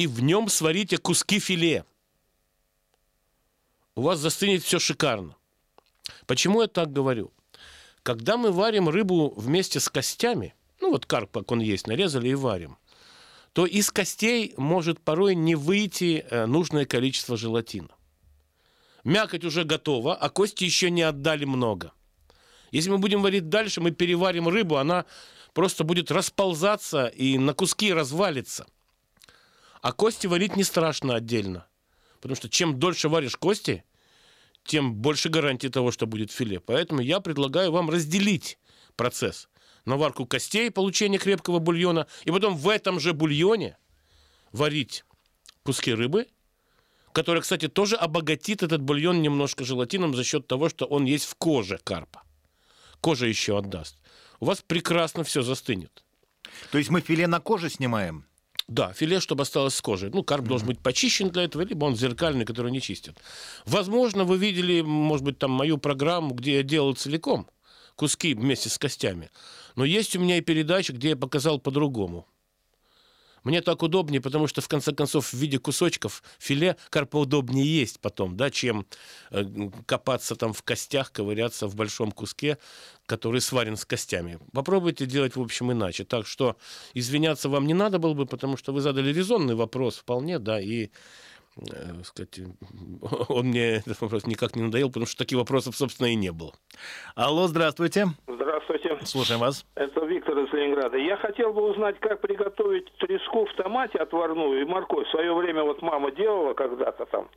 И 0.00 0.06
в 0.06 0.22
нем 0.22 0.48
сварите 0.48 0.96
куски 0.96 1.38
филе 1.38 1.84
у 3.94 4.00
вас 4.00 4.18
застынет 4.18 4.62
все 4.62 4.78
шикарно. 4.78 5.36
Почему 6.26 6.62
я 6.62 6.68
так 6.68 6.90
говорю? 6.90 7.32
Когда 8.02 8.38
мы 8.38 8.50
варим 8.50 8.88
рыбу 8.88 9.34
вместе 9.36 9.78
с 9.78 9.90
костями, 9.90 10.54
ну 10.80 10.90
вот 10.90 11.04
карп, 11.04 11.30
как 11.32 11.52
он 11.52 11.60
есть, 11.60 11.86
нарезали 11.86 12.30
и 12.30 12.34
варим, 12.34 12.78
то 13.52 13.66
из 13.66 13.90
костей 13.90 14.54
может 14.56 15.00
порой 15.00 15.34
не 15.34 15.54
выйти 15.54 16.24
э, 16.30 16.46
нужное 16.46 16.86
количество 16.86 17.36
желатина. 17.36 17.90
Мякоть 19.04 19.44
уже 19.44 19.64
готова, 19.64 20.14
а 20.14 20.30
кости 20.30 20.64
еще 20.64 20.90
не 20.90 21.02
отдали 21.02 21.44
много. 21.44 21.92
Если 22.70 22.88
мы 22.88 22.96
будем 22.96 23.20
варить 23.20 23.50
дальше, 23.50 23.82
мы 23.82 23.90
переварим 23.90 24.48
рыбу, 24.48 24.76
она 24.76 25.04
просто 25.52 25.84
будет 25.84 26.10
расползаться 26.10 27.08
и 27.08 27.36
на 27.36 27.52
куски 27.52 27.92
развалится. 27.92 28.66
А 29.80 29.92
кости 29.92 30.26
варить 30.26 30.56
не 30.56 30.64
страшно 30.64 31.14
отдельно. 31.14 31.66
Потому 32.20 32.36
что 32.36 32.48
чем 32.48 32.78
дольше 32.78 33.08
варишь 33.08 33.36
кости, 33.36 33.84
тем 34.64 34.94
больше 34.94 35.28
гарантии 35.30 35.68
того, 35.68 35.90
что 35.90 36.06
будет 36.06 36.30
филе. 36.30 36.60
Поэтому 36.60 37.00
я 37.00 37.20
предлагаю 37.20 37.72
вам 37.72 37.88
разделить 37.88 38.58
процесс 38.96 39.48
на 39.86 39.96
варку 39.96 40.26
костей, 40.26 40.70
получение 40.70 41.18
крепкого 41.18 41.58
бульона, 41.58 42.06
и 42.24 42.30
потом 42.30 42.56
в 42.56 42.68
этом 42.68 43.00
же 43.00 43.14
бульоне 43.14 43.78
варить 44.52 45.04
куски 45.62 45.94
рыбы, 45.94 46.26
которая, 47.12 47.42
кстати, 47.42 47.68
тоже 47.68 47.96
обогатит 47.96 48.62
этот 48.62 48.82
бульон 48.82 49.22
немножко 49.22 49.64
желатином 49.64 50.14
за 50.14 50.24
счет 50.24 50.46
того, 50.46 50.68
что 50.68 50.84
он 50.84 51.06
есть 51.06 51.24
в 51.24 51.34
коже 51.34 51.80
карпа. 51.82 52.22
Кожа 53.00 53.26
еще 53.26 53.58
отдаст. 53.58 53.96
У 54.38 54.44
вас 54.44 54.62
прекрасно 54.62 55.24
все 55.24 55.42
застынет. 55.42 56.04
То 56.70 56.78
есть 56.78 56.90
мы 56.90 57.00
филе 57.00 57.26
на 57.26 57.40
коже 57.40 57.70
снимаем? 57.70 58.26
Да, 58.70 58.92
филе, 58.92 59.18
чтобы 59.18 59.42
осталось 59.42 59.74
с 59.74 59.80
кожей. 59.82 60.10
Ну, 60.10 60.22
карп 60.22 60.44
должен 60.44 60.68
быть 60.68 60.78
почищен 60.78 61.28
для 61.30 61.42
этого, 61.42 61.62
либо 61.62 61.86
он 61.86 61.96
зеркальный, 61.96 62.44
который 62.44 62.70
не 62.70 62.80
чистят. 62.80 63.16
Возможно, 63.66 64.22
вы 64.22 64.38
видели, 64.38 64.80
может 64.80 65.24
быть, 65.24 65.38
там 65.38 65.50
мою 65.50 65.76
программу, 65.76 66.34
где 66.34 66.58
я 66.58 66.62
делал 66.62 66.94
целиком 66.94 67.48
куски 67.96 68.32
вместе 68.32 68.68
с 68.68 68.78
костями. 68.78 69.28
Но 69.74 69.84
есть 69.84 70.14
у 70.14 70.20
меня 70.20 70.38
и 70.38 70.40
передача, 70.40 70.92
где 70.92 71.10
я 71.10 71.16
показал 71.16 71.58
по-другому. 71.58 72.26
Мне 73.44 73.62
так 73.62 73.82
удобнее, 73.82 74.20
потому 74.20 74.46
что, 74.46 74.60
в 74.60 74.68
конце 74.68 74.92
концов, 74.92 75.32
в 75.32 75.34
виде 75.34 75.58
кусочков 75.58 76.22
филе 76.38 76.76
карпа 76.90 77.16
удобнее 77.16 77.64
есть 77.64 78.00
потом, 78.00 78.36
да, 78.36 78.50
чем 78.50 78.86
э, 79.30 79.44
копаться 79.86 80.36
там 80.36 80.52
в 80.52 80.62
костях, 80.62 81.12
ковыряться 81.12 81.66
в 81.66 81.74
большом 81.74 82.12
куске, 82.12 82.58
который 83.06 83.40
сварен 83.40 83.76
с 83.76 83.84
костями. 83.84 84.38
Попробуйте 84.52 85.06
делать, 85.06 85.36
в 85.36 85.40
общем, 85.40 85.72
иначе. 85.72 86.04
Так 86.04 86.26
что 86.26 86.56
извиняться 86.94 87.48
вам 87.48 87.66
не 87.66 87.74
надо 87.74 87.98
было 87.98 88.14
бы, 88.14 88.26
потому 88.26 88.56
что 88.56 88.72
вы 88.72 88.80
задали 88.80 89.12
резонный 89.12 89.54
вопрос 89.54 89.96
вполне, 89.96 90.38
да, 90.38 90.60
и 90.60 90.90
э, 91.72 92.02
сказать, 92.04 92.40
он 93.28 93.46
мне 93.48 93.76
этот 93.76 94.00
вопрос 94.00 94.26
никак 94.26 94.56
не 94.56 94.62
надоел, 94.62 94.88
потому 94.88 95.06
что 95.06 95.18
таких 95.18 95.38
вопросов, 95.38 95.76
собственно, 95.76 96.08
и 96.08 96.14
не 96.14 96.32
было. 96.32 96.52
Алло, 97.14 97.46
здравствуйте. 97.46 98.06
Здравствуйте. 98.26 98.98
Слушаем 99.04 99.40
вас. 99.40 99.66
Это 99.74 100.04
Виктор 100.04 100.38
из 100.38 100.52
Ленинграда. 100.52 100.96
Я 100.96 101.16
хотел 101.16 101.52
бы 101.52 101.70
узнать, 101.70 101.98
как 102.00 102.20
приготовить 102.20 102.92
треску 102.98 103.46
в 103.46 103.54
томате 103.54 103.98
отварную 103.98 104.62
и 104.62 104.64
морковь. 104.64 105.06
В 105.06 105.10
свое 105.10 105.34
время 105.34 105.62
вот 105.62 105.82
мама 105.82 106.10
делала 106.10 106.54
когда-то 106.54 107.06
там. 107.06 107.28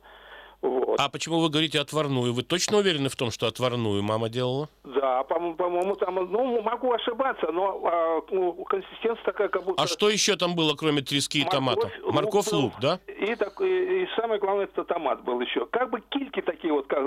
Вот. 0.64 0.98
А 0.98 1.08
почему 1.10 1.40
вы 1.40 1.50
говорите 1.50 1.78
отварную? 1.78 2.32
Вы 2.32 2.42
точно 2.42 2.78
уверены 2.78 3.10
в 3.10 3.16
том, 3.16 3.30
что 3.30 3.46
отварную 3.46 4.02
мама 4.02 4.30
делала? 4.30 4.70
Да, 4.84 5.22
по- 5.24 5.52
по-моему, 5.52 5.94
там, 5.96 6.14
ну, 6.14 6.62
могу 6.62 6.90
ошибаться, 6.92 7.52
но 7.52 7.82
а, 7.84 8.22
ну, 8.30 8.52
консистенция 8.64 9.22
такая, 9.24 9.48
как 9.48 9.64
будто... 9.64 9.82
А 9.82 9.86
что 9.86 10.08
еще 10.08 10.36
там 10.36 10.54
было, 10.54 10.74
кроме 10.74 11.02
трески 11.02 11.40
и 11.42 11.44
томата? 11.44 11.90
лук 12.02 12.14
Морковь, 12.14 12.50
был. 12.50 12.60
лук, 12.60 12.72
да? 12.80 12.98
И, 13.08 13.34
так, 13.34 13.60
и, 13.60 14.04
и 14.04 14.06
самое 14.16 14.40
главное, 14.40 14.64
это 14.64 14.84
томат 14.84 15.22
был 15.22 15.38
еще. 15.40 15.66
Как 15.66 15.90
бы 15.90 16.00
кильки 16.08 16.40
такие 16.40 16.72
вот, 16.72 16.86
как, 16.86 17.00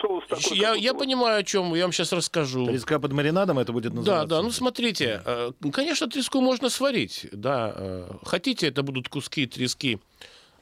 соус 0.00 0.24
такой. 0.28 0.56
Я, 0.56 0.74
как 0.74 0.80
я 0.80 0.94
понимаю, 0.94 1.40
о 1.40 1.42
чем 1.42 1.74
я 1.74 1.82
вам 1.82 1.92
сейчас 1.92 2.12
расскажу. 2.12 2.66
Треска 2.66 3.00
под 3.00 3.12
маринадом 3.12 3.58
это 3.58 3.72
будет 3.72 3.90
Да, 3.92 3.96
называться? 3.98 4.28
да, 4.28 4.42
ну 4.42 4.50
смотрите, 4.52 5.22
э, 5.26 5.50
конечно, 5.72 6.06
треску 6.08 6.40
можно 6.40 6.68
сварить, 6.68 7.26
да. 7.32 7.72
э, 7.76 8.04
Хотите, 8.24 8.68
это 8.68 8.84
будут 8.84 9.08
куски 9.08 9.46
трески 9.46 9.98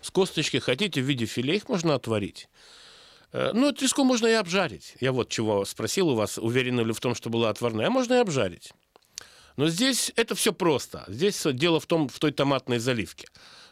с 0.02 0.10
косточки, 0.10 0.58
хотите 0.58 1.00
в 1.00 1.04
виде 1.04 1.26
филе, 1.26 1.56
их 1.56 1.68
можно 1.68 1.94
отварить. 1.94 2.48
Э, 3.32 3.52
Ну, 3.52 3.72
треску 3.72 4.04
можно 4.04 4.26
и 4.26 4.32
обжарить. 4.32 4.94
Я 5.00 5.12
вот 5.12 5.28
чего 5.28 5.64
спросил 5.64 6.08
у 6.10 6.14
вас, 6.14 6.38
уверены 6.38 6.82
ли 6.82 6.92
в 6.92 7.00
том, 7.00 7.14
что 7.14 7.30
была 7.30 7.50
отварная. 7.50 7.86
А 7.86 7.90
можно 7.90 8.14
и 8.14 8.18
обжарить. 8.18 8.72
Но 9.56 9.68
здесь 9.68 10.12
это 10.16 10.34
все 10.34 10.52
просто. 10.52 11.04
Здесь 11.08 11.46
дело 11.52 11.80
в 11.80 11.86
том, 11.86 12.08
в 12.08 12.18
той 12.18 12.32
томатной 12.32 12.78
заливке. 12.78 13.28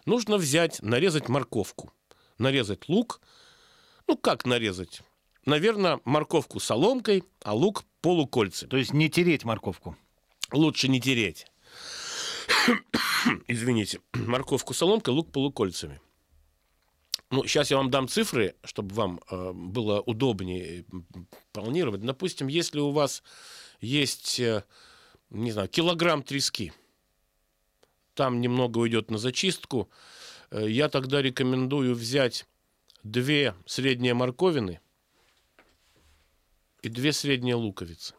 Нужно 0.06 0.36
взять, 0.36 0.82
нарезать 0.82 1.28
морковку, 1.28 1.92
нарезать 2.38 2.88
лук. 2.88 3.20
Ну, 4.06 4.16
как 4.16 4.44
нарезать? 4.44 5.02
Наверное, 5.44 6.00
морковку 6.04 6.60
соломкой, 6.60 7.24
а 7.42 7.54
лук 7.54 7.84
полукольцами. 8.00 8.68
То 8.68 8.76
есть 8.76 8.92
не 8.92 9.08
тереть 9.08 9.44
морковку? 9.44 9.96
Лучше 10.52 10.88
не 10.88 11.00
тереть. 11.00 11.46
Извините. 13.48 14.00
Морковку 14.14 14.74
соломкой, 14.74 15.14
лук 15.14 15.32
полукольцами. 15.32 16.00
Ну, 17.30 17.44
сейчас 17.44 17.70
я 17.70 17.76
вам 17.76 17.90
дам 17.90 18.08
цифры, 18.08 18.56
чтобы 18.64 18.94
вам 18.94 19.20
э, 19.30 19.52
было 19.52 20.00
удобнее 20.00 20.86
м, 20.90 21.06
планировать. 21.52 22.00
Допустим, 22.00 22.46
если 22.46 22.80
у 22.80 22.90
вас 22.90 23.22
есть, 23.80 24.40
э, 24.40 24.64
не 25.28 25.52
знаю, 25.52 25.68
килограмм 25.68 26.22
трески, 26.22 26.72
там 28.14 28.40
немного 28.40 28.78
уйдет 28.78 29.10
на 29.10 29.18
зачистку, 29.18 29.90
э, 30.50 30.70
я 30.70 30.88
тогда 30.88 31.20
рекомендую 31.20 31.94
взять 31.94 32.46
две 33.02 33.54
средние 33.66 34.14
морковины 34.14 34.80
и 36.82 36.88
две 36.88 37.12
средние 37.12 37.56
луковицы. 37.56 38.14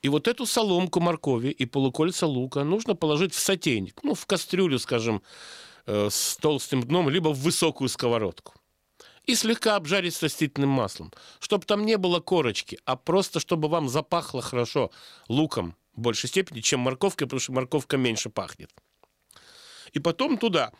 И 0.00 0.08
вот 0.08 0.28
эту 0.28 0.46
соломку 0.46 1.00
моркови 1.00 1.48
и 1.48 1.66
полукольца 1.66 2.26
лука 2.26 2.64
нужно 2.64 2.94
положить 2.94 3.34
в 3.34 3.38
сотейник, 3.38 4.02
ну, 4.02 4.14
в 4.14 4.26
кастрюлю, 4.26 4.78
скажем, 4.78 5.22
э, 5.86 6.08
с 6.10 6.36
толстым 6.36 6.82
дном, 6.82 7.08
либо 7.08 7.28
в 7.28 7.38
высокую 7.40 7.88
сковородку. 7.88 8.54
И 9.24 9.34
слегка 9.34 9.76
обжарить 9.76 10.14
с 10.14 10.22
растительным 10.22 10.70
маслом, 10.70 11.12
чтобы 11.40 11.64
там 11.64 11.86
не 11.86 11.96
было 11.96 12.20
корочки, 12.20 12.78
а 12.84 12.96
просто 12.96 13.40
чтобы 13.40 13.68
вам 13.68 13.88
запахло 13.88 14.42
хорошо 14.42 14.90
луком 15.28 15.76
в 15.94 16.00
большей 16.00 16.28
степени, 16.28 16.60
чем 16.60 16.80
морковкой, 16.80 17.26
потому 17.26 17.40
что 17.40 17.52
морковка 17.52 17.96
меньше 17.96 18.28
пахнет. 18.28 18.70
И 19.92 19.98
потом 19.98 20.36
туда, 20.36 20.72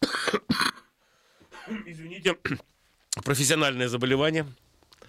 извините, 1.86 2.38
профессиональное 3.24 3.88
заболевание. 3.88 4.46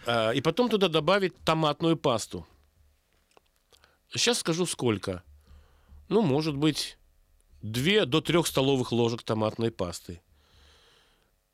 А, 0.05 0.31
И 0.31 0.41
потом 0.41 0.69
туда 0.69 0.87
добавить 0.87 1.37
томатную 1.43 1.97
пасту. 1.97 2.47
Сейчас 4.09 4.39
скажу 4.39 4.65
сколько. 4.65 5.23
Ну, 6.07 6.21
может 6.21 6.55
быть, 6.55 6.97
2 7.71 8.05
до 8.05 8.21
3 8.21 8.43
столовых 8.43 8.91
ложек 8.91 9.23
томатной 9.23 9.71
пасты. 9.71 10.21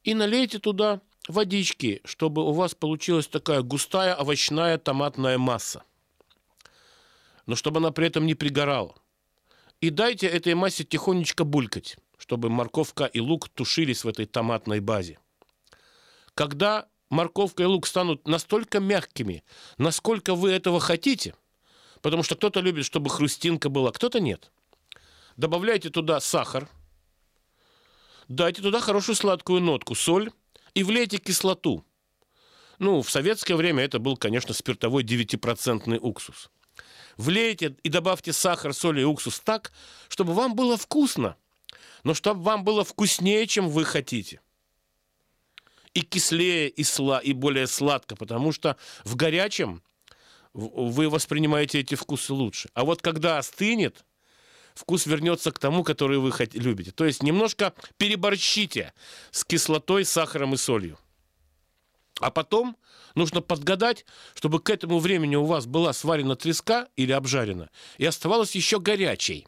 И 0.03 0.14
налейте 0.14 0.59
туда 0.59 0.99
водички, 1.30 2.01
чтобы 2.03 2.43
у 2.43 2.51
вас 2.51 2.76
получилась 2.76 3.28
такая 3.28 3.62
густая 3.62 4.16
овощная 4.16 4.78
томатная 4.78 5.38
масса. 5.38 5.84
Но 7.45 7.55
чтобы 7.55 7.78
она 7.78 7.91
при 7.91 8.07
этом 8.07 8.26
не 8.26 8.36
пригорала. 8.36 8.95
И 9.80 9.89
дайте 9.89 10.28
этой 10.28 10.53
массе 10.53 10.84
тихонечко 10.84 11.45
булькать, 11.45 11.97
чтобы 12.18 12.49
морковка 12.49 13.05
и 13.05 13.22
лук 13.22 13.47
тушились 13.47 14.03
в 14.03 14.07
этой 14.09 14.26
томатной 14.26 14.82
базе. 14.82 15.18
Когда 16.34 16.88
морковка 17.09 17.64
и 17.64 17.68
лук 17.68 17.88
станут 17.88 18.28
настолько 18.28 18.82
мягкими, 18.82 19.43
насколько 19.78 20.36
вы 20.36 20.51
этого 20.51 20.82
хотите, 20.82 21.36
потому 22.01 22.24
что 22.24 22.36
кто-то 22.36 22.59
любит, 22.59 22.86
чтобы 22.86 23.09
хрустинка 23.09 23.70
была, 23.70 23.91
кто-то 23.91 24.20
нет. 24.20 24.51
Добавляйте 25.38 25.89
туда 25.89 26.19
сахар, 26.19 26.67
дайте 28.27 28.61
туда 28.61 28.79
хорошую 28.79 29.15
сладкую 29.15 29.61
нотку, 29.61 29.95
соль 29.95 30.32
и 30.73 30.84
влейте 30.84 31.17
кислоту. 31.17 31.86
Ну, 32.79 33.01
в 33.01 33.09
советское 33.11 33.55
время 33.55 33.84
это 33.84 33.99
был, 33.99 34.17
конечно, 34.17 34.53
спиртовой 34.53 35.03
9% 35.03 35.97
уксус. 35.99 36.49
Влейте 37.17 37.75
и 37.84 37.89
добавьте 37.89 38.34
сахар, 38.34 38.73
соль 38.73 38.99
и 38.99 39.03
уксус 39.03 39.39
так, 39.39 39.71
чтобы 40.09 40.34
вам 40.34 40.55
было 40.55 40.77
вкусно, 40.77 41.36
но 42.03 42.13
чтобы 42.13 42.41
вам 42.41 42.63
было 42.63 42.84
вкуснее, 42.84 43.45
чем 43.47 43.69
вы 43.69 43.86
хотите. 43.86 44.41
И 45.93 46.01
кислее, 46.01 46.69
и, 46.69 46.84
сла, 46.84 47.19
и 47.19 47.34
более 47.34 47.67
сладко, 47.67 48.15
потому 48.15 48.51
что 48.51 48.77
в 49.03 49.15
горячем 49.15 49.84
вы 50.53 51.09
воспринимаете 51.09 51.79
эти 51.79 51.95
вкусы 51.95 52.34
лучше. 52.34 52.69
А 52.73 52.84
вот 52.84 53.01
когда 53.01 53.38
остынет, 53.38 54.05
вкус 54.76 55.05
вернется 55.05 55.51
к 55.51 55.59
тому, 55.59 55.84
который 55.84 56.17
вы 56.17 56.32
любите. 56.53 56.91
То 56.91 57.05
есть 57.05 57.24
немножко 57.24 57.74
переборщите 57.97 58.93
с 59.32 59.43
кислотой, 59.43 60.05
сахаром 60.05 60.53
и 60.53 60.57
солью. 60.57 60.97
А 62.19 62.30
потом 62.30 62.78
нужно 63.15 63.41
подгадать, 63.41 64.05
чтобы 64.36 64.59
к 64.59 64.69
этому 64.69 64.99
времени 64.99 65.36
у 65.36 65.45
вас 65.45 65.65
была 65.65 65.93
сварена 65.93 66.36
треска 66.36 66.88
или 66.95 67.11
обжарена 67.11 67.69
и 67.97 68.05
оставалась 68.05 68.55
еще 68.55 68.80
горячей. 68.80 69.47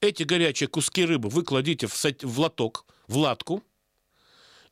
Эти 0.00 0.22
горячие 0.22 0.68
куски 0.68 1.04
рыбы 1.04 1.28
вы 1.28 1.42
кладите 1.42 1.86
в, 1.86 2.38
лоток, 2.38 2.86
в 3.06 3.16
латку, 3.16 3.62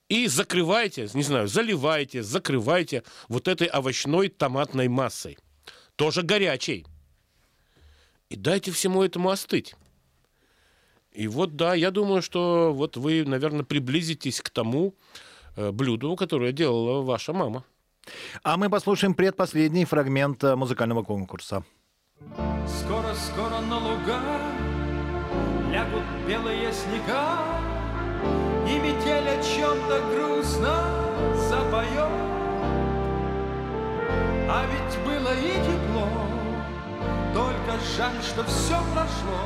и 0.08 0.26
закрывайте, 0.26 1.08
не 1.14 1.22
знаю, 1.22 1.48
заливайте, 1.48 2.22
закрывайте 2.22 3.04
вот 3.28 3.48
этой 3.48 3.66
овощной 3.66 4.28
томатной 4.28 4.88
массой. 4.88 5.38
Тоже 5.96 6.22
горячей. 6.22 6.86
И 8.30 8.36
дайте 8.36 8.70
всему 8.70 9.02
этому 9.02 9.30
остыть. 9.30 9.74
И 11.12 11.28
вот, 11.28 11.56
да, 11.56 11.74
я 11.74 11.90
думаю, 11.90 12.22
что 12.22 12.72
вот 12.72 12.96
вы, 12.96 13.24
наверное, 13.24 13.64
приблизитесь 13.64 14.40
к 14.40 14.50
тому 14.50 14.94
э, 15.56 15.70
блюду, 15.70 16.16
которое 16.16 16.52
делала 16.52 17.02
ваша 17.02 17.32
мама. 17.32 17.64
А 18.42 18.56
мы 18.56 18.68
послушаем 18.68 19.14
предпоследний 19.14 19.84
фрагмент 19.84 20.42
э, 20.42 20.56
музыкального 20.56 21.02
конкурса. 21.02 21.64
Скоро-скоро 22.66 23.60
на 23.60 23.78
луга 23.78 24.18
лягут 25.70 26.04
белые 26.26 26.72
снега, 26.72 27.38
И 28.68 28.78
метель 28.78 29.28
о 29.28 29.42
чем-то 29.42 30.00
грустно 30.10 30.74
запоет. 31.48 32.34
А 34.46 34.66
ведь 34.70 35.04
было 35.04 35.32
и 35.34 35.54
тепло, 35.64 36.13
только 37.32 37.72
жаль, 37.96 38.22
что 38.22 38.44
все 38.44 38.76
прошло, 38.92 39.40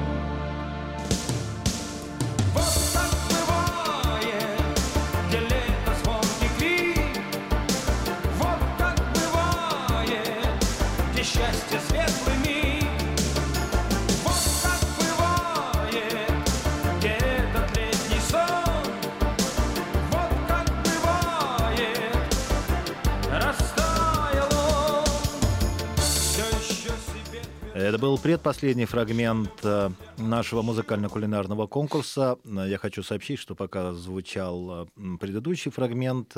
Это 27.87 27.99
был 27.99 28.17
предпоследний 28.17 28.83
фрагмент 28.83 29.49
э, 29.63 29.89
нашего 30.17 30.61
музыкально-кулинарного 30.61 31.67
конкурса. 31.67 32.37
Э, 32.43 32.65
Я 32.67 32.77
хочу 32.77 33.01
сообщить, 33.01 33.39
что 33.39 33.55
пока 33.55 33.93
звучал 33.93 34.89
э, 34.97 35.17
предыдущий 35.21 35.71
фрагмент, 35.71 36.35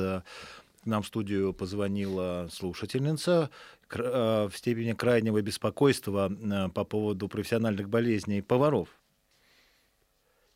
нам 0.86 1.02
в 1.02 1.08
студию 1.08 1.54
позвонила 1.54 2.50
слушательница 2.52 3.50
в 3.90 4.52
степени 4.54 4.94
крайнего 4.94 5.42
беспокойства 5.42 6.32
по 6.76 6.84
поводу 6.84 7.28
профессиональных 7.28 7.90
болезней 7.90 8.44
поваров. 8.44 8.90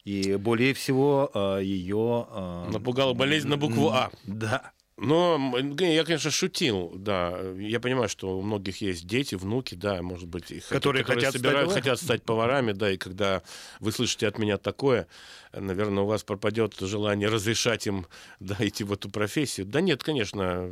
И 0.06 0.36
более 0.36 0.76
всего 0.76 1.32
ее... 1.60 2.28
Напугала 2.72 3.14
болезнь 3.16 3.48
на 3.48 3.58
букву 3.58 3.90
А. 3.90 4.12
Да. 4.26 4.74
Но 4.98 5.58
я, 5.80 6.04
конечно, 6.04 6.30
шутил, 6.32 6.92
да. 6.96 7.38
Я 7.58 7.80
понимаю, 7.80 8.08
что 8.10 8.38
у 8.38 8.42
многих 8.42 8.82
есть 8.82 9.08
дети, 9.08 9.36
внуки, 9.36 9.74
да, 9.76 10.02
может 10.04 10.28
быть, 10.28 10.52
и 10.52 10.60
Которые 10.60 11.04
хотят 11.04 11.32
стать 11.32 11.34
собирают- 11.42 11.68
поварами. 11.70 11.82
хотят 11.82 12.00
стать 12.00 12.24
поварами, 12.24 12.72
да, 12.74 12.92
и 12.92 12.98
когда 12.98 13.42
вы 13.80 13.92
слышите 13.92 14.28
от 14.28 14.38
меня 14.38 14.58
такое, 14.58 15.08
наверное, 15.54 16.04
у 16.04 16.08
вас 16.08 16.24
пропадет 16.24 16.76
желание 16.80 17.30
разрешать 17.30 17.88
им 17.88 18.08
да, 18.40 18.56
идти 18.60 18.84
в 18.84 18.94
эту 18.94 19.10
профессию. 19.10 19.66
Да 19.66 19.82
нет, 19.82 20.04
конечно, 20.04 20.70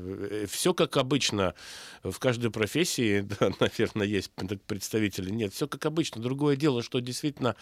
все 0.47 0.73
как 0.73 0.97
обычно. 0.97 1.53
В 2.03 2.17
каждой 2.19 2.51
профессии, 2.51 3.21
да, 3.39 3.51
наверное, 3.59 4.07
есть 4.07 4.31
представители. 4.65 5.29
Нет, 5.29 5.53
все 5.53 5.67
как 5.67 5.85
обычно. 5.85 6.21
Другое 6.21 6.55
дело, 6.55 6.83
что 6.83 6.99
действительно, 6.99 7.55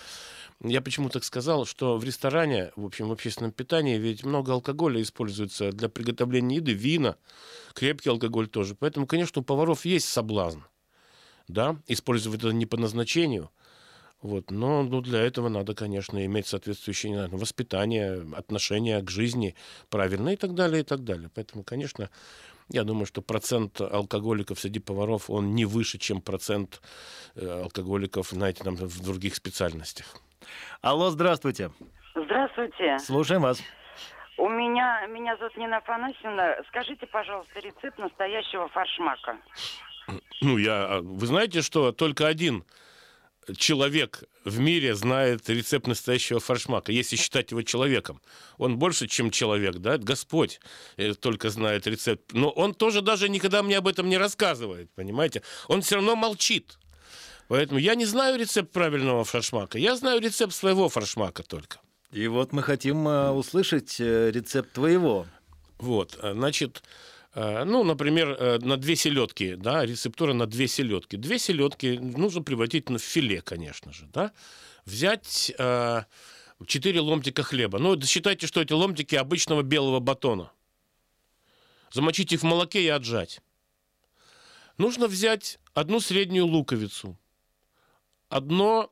я 0.61 0.81
почему 0.81 1.09
так 1.09 1.23
сказал, 1.23 1.65
что 1.65 1.97
в 1.97 2.03
ресторане, 2.03 2.71
в 2.75 2.85
общем, 2.85 3.09
в 3.09 3.11
общественном 3.11 3.51
питании 3.51 3.97
ведь 3.97 4.23
много 4.23 4.53
алкоголя 4.53 5.01
используется 5.01 5.71
для 5.71 5.89
приготовления 5.89 6.57
еды, 6.57 6.73
вина, 6.73 7.17
крепкий 7.73 8.09
алкоголь 8.09 8.47
тоже. 8.47 8.75
Поэтому, 8.75 9.07
конечно, 9.07 9.41
у 9.41 9.43
поваров 9.43 9.85
есть 9.85 10.07
соблазн, 10.07 10.59
да, 11.47 11.77
использовать 11.87 12.39
это 12.39 12.51
не 12.51 12.65
по 12.65 12.77
назначению, 12.77 13.51
вот. 14.21 14.51
Но 14.51 14.83
ну, 14.83 15.01
для 15.01 15.19
этого 15.19 15.49
надо, 15.49 15.73
конечно, 15.73 16.23
иметь 16.25 16.47
соответствующее 16.47 17.13
знаю, 17.13 17.29
воспитание, 17.31 18.25
отношение 18.35 19.01
к 19.01 19.09
жизни 19.09 19.55
правильное 19.89 20.33
и 20.33 20.37
так 20.37 20.53
далее, 20.53 20.81
и 20.81 20.83
так 20.83 21.03
далее. 21.03 21.29
Поэтому, 21.33 21.63
конечно, 21.63 22.09
я 22.69 22.83
думаю, 22.83 23.05
что 23.05 23.21
процент 23.21 23.81
алкоголиков 23.81 24.59
среди 24.59 24.79
поваров, 24.79 25.29
он 25.29 25.55
не 25.55 25.65
выше, 25.65 25.97
чем 25.97 26.21
процент 26.21 26.81
э, 27.35 27.61
алкоголиков, 27.63 28.29
знаете, 28.29 28.63
там, 28.63 28.75
в 28.75 29.03
других 29.03 29.35
специальностях. 29.35 30.05
Алло, 30.81 31.09
здравствуйте. 31.09 31.71
Здравствуйте. 32.15 32.99
Слушаем 32.99 33.41
вас. 33.41 33.61
У 34.37 34.47
меня, 34.47 35.05
меня 35.07 35.35
зовут 35.37 35.57
Нина 35.57 35.77
Афанасьевна. 35.77 36.55
Скажите, 36.69 37.05
пожалуйста, 37.07 37.59
рецепт 37.59 37.97
настоящего 37.97 38.67
фаршмака. 38.69 39.37
Ну, 40.41 40.57
я... 40.57 40.85
а, 40.85 41.01
Вы 41.01 41.25
знаете, 41.25 41.61
что 41.61 41.91
только 41.91 42.27
один 42.27 42.63
человек 43.57 44.23
в 44.45 44.59
мире 44.59 44.95
знает 44.95 45.49
рецепт 45.49 45.87
настоящего 45.87 46.39
фаршмака, 46.39 46.91
если 46.91 47.15
считать 47.15 47.51
его 47.51 47.61
человеком. 47.61 48.21
Он 48.57 48.77
больше, 48.77 49.07
чем 49.07 49.31
человек, 49.31 49.75
да? 49.77 49.97
Господь 49.97 50.59
э, 50.97 51.13
только 51.13 51.49
знает 51.49 51.87
рецепт. 51.87 52.31
Но 52.33 52.49
он 52.49 52.73
тоже 52.73 53.01
даже 53.01 53.29
никогда 53.29 53.63
мне 53.63 53.77
об 53.77 53.87
этом 53.87 54.09
не 54.09 54.17
рассказывает, 54.17 54.89
понимаете? 54.95 55.41
Он 55.67 55.81
все 55.81 55.95
равно 55.95 56.15
молчит. 56.15 56.77
Поэтому 57.47 57.79
я 57.79 57.95
не 57.95 58.05
знаю 58.05 58.39
рецепт 58.39 58.71
правильного 58.71 59.23
фаршмака. 59.23 59.79
Я 59.79 59.95
знаю 59.95 60.21
рецепт 60.21 60.53
своего 60.53 60.87
фаршмака 60.87 61.43
только. 61.43 61.79
И 62.11 62.27
вот 62.27 62.53
мы 62.53 62.63
хотим 62.63 63.07
э, 63.07 63.31
услышать 63.31 63.99
э, 63.99 64.31
рецепт 64.31 64.71
твоего. 64.73 65.27
Вот, 65.77 66.17
э, 66.21 66.33
значит, 66.33 66.83
ну, 67.35 67.83
например, 67.83 68.29
э, 68.29 68.59
на 68.59 68.77
две 68.77 68.95
селедки, 68.95 69.55
да, 69.55 69.85
рецептура 69.85 70.33
на 70.33 70.45
две 70.45 70.67
селедки. 70.67 71.17
Две 71.17 71.37
селедки 71.39 71.97
нужно 71.99 72.41
превратить 72.41 72.89
в 72.89 72.97
филе, 72.97 73.41
конечно 73.41 73.93
же, 73.93 74.07
да. 74.13 74.31
Взять 74.85 75.51
э, 75.57 76.03
четыре 76.65 77.01
ломтика 77.01 77.43
хлеба. 77.43 77.79
Ну, 77.79 78.01
считайте, 78.01 78.47
что 78.47 78.61
эти 78.61 78.73
ломтики 78.73 79.15
обычного 79.15 79.61
белого 79.61 79.99
батона. 79.99 80.51
Замочить 81.91 82.31
их 82.31 82.41
в 82.41 82.45
молоке 82.45 82.83
и 82.83 82.87
отжать. 82.87 83.41
Нужно 84.77 85.07
взять 85.07 85.59
одну 85.73 85.99
среднюю 85.99 86.45
луковицу, 86.45 87.17
одно 88.29 88.91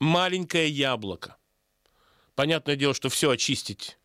маленькое 0.00 0.68
яблоко, 0.68 1.36
Понятное 2.40 2.74
дело, 2.74 2.94
что 2.94 3.10
все 3.10 3.30
очистить 3.30 3.98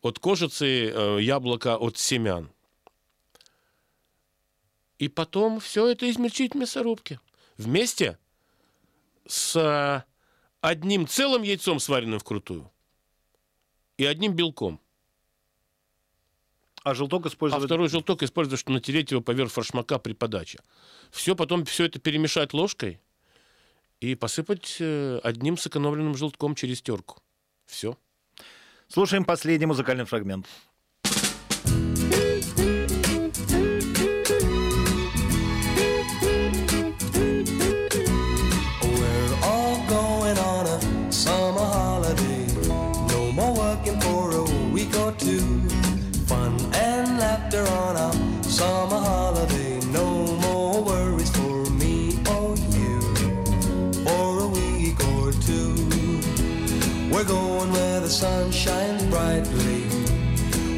от 0.00 0.20
кожицы, 0.20 0.88
э, 0.88 1.18
яблока 1.20 1.76
от 1.76 1.98
семян. 1.98 2.52
И 4.98 5.08
потом 5.08 5.60
все 5.60 5.88
это 5.88 6.08
измельчить 6.10 6.54
в 6.54 6.56
мясорубке. 6.56 7.20
Вместе 7.58 8.18
с 9.26 9.56
э, 9.56 10.02
одним 10.60 11.06
целым 11.06 11.42
яйцом, 11.42 11.80
сваренным 11.80 12.18
вкрутую, 12.18 12.70
и 13.98 14.04
одним 14.04 14.34
белком. 14.34 14.80
А 16.82 16.94
желток 16.94 17.26
А 17.26 17.28
использовать... 17.28 17.64
второй 17.64 17.88
желток 17.88 18.22
использовать, 18.22 18.60
чтобы 18.60 18.74
натереть 18.74 19.10
его 19.10 19.20
поверх 19.20 19.50
форшмака 19.50 19.98
при 19.98 20.12
подаче. 20.12 20.60
Все, 21.10 21.34
потом 21.34 21.64
все 21.64 21.86
это 21.86 21.98
перемешать 21.98 22.52
ложкой 22.52 23.00
и 24.00 24.14
посыпать 24.14 24.76
э, 24.78 25.18
одним 25.22 25.56
сэкономленным 25.56 26.16
желтком 26.16 26.54
через 26.54 26.80
терку. 26.82 27.18
Все. 27.64 27.98
Слушаем 28.88 29.24
последний 29.24 29.66
музыкальный 29.66 30.04
фрагмент. 30.04 30.46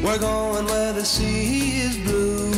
We're 0.09 0.17
going 0.17 0.65
where 0.65 0.91
the 0.91 1.05
sea 1.05 1.81
is 1.87 1.95
blue. 1.97 2.49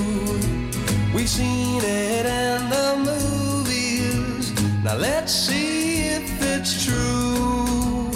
We've 1.14 1.28
seen 1.28 1.82
it 1.84 2.26
in 2.26 2.70
the 2.70 2.95
movies. 3.10 4.54
Now 4.86 4.95
let's 4.95 5.34
see 5.34 6.08
if 6.16 6.41
it's 6.41 6.86
true. 6.86 8.08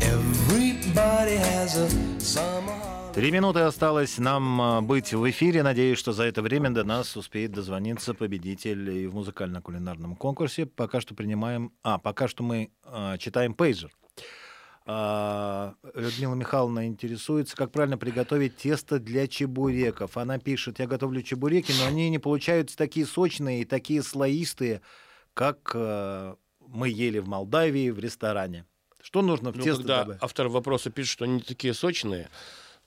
Everybody 0.00 1.36
has 1.36 1.76
a 1.76 1.90
summer. 2.18 2.72
Три 3.12 3.30
минуты 3.30 3.60
осталось 3.60 4.16
нам 4.16 4.60
а, 4.62 4.80
быть 4.80 5.12
в 5.12 5.28
эфире. 5.28 5.62
Надеюсь, 5.62 5.98
что 5.98 6.12
за 6.12 6.22
это 6.24 6.40
время 6.40 6.70
до 6.70 6.82
нас 6.82 7.18
успеет 7.18 7.52
дозвониться 7.52 8.14
победитель 8.14 8.88
и 8.88 9.06
в 9.06 9.14
музыкально-кулинарном 9.14 10.16
конкурсе. 10.16 10.64
Пока 10.64 11.02
что 11.02 11.14
принимаем... 11.14 11.72
А, 11.82 11.98
пока 11.98 12.28
что 12.28 12.42
мы 12.42 12.70
а, 12.82 13.18
читаем 13.18 13.52
пейджер. 13.52 13.90
А, 14.92 15.76
Людмила 15.94 16.34
Михайловна 16.34 16.88
интересуется, 16.88 17.54
как 17.54 17.70
правильно 17.70 17.96
приготовить 17.96 18.56
тесто 18.56 18.98
для 18.98 19.28
чебуреков. 19.28 20.16
Она 20.16 20.40
пишет, 20.40 20.80
я 20.80 20.88
готовлю 20.88 21.22
чебуреки, 21.22 21.72
но 21.78 21.86
они 21.86 22.10
не 22.10 22.18
получаются 22.18 22.76
такие 22.76 23.06
сочные 23.06 23.62
и 23.62 23.64
такие 23.64 24.02
слоистые, 24.02 24.82
как 25.32 25.70
а, 25.74 26.36
мы 26.58 26.88
ели 26.88 27.20
в 27.20 27.28
Молдавии 27.28 27.90
в 27.90 28.00
ресторане. 28.00 28.66
Что 29.00 29.22
нужно 29.22 29.52
в 29.52 29.58
Ну, 29.58 29.62
тесто 29.62 29.82
когда 29.82 30.00
добавить? 30.00 30.22
автор 30.24 30.48
вопроса 30.48 30.90
пишет, 30.90 31.12
что 31.12 31.24
они 31.24 31.38
такие 31.38 31.72
сочные, 31.72 32.28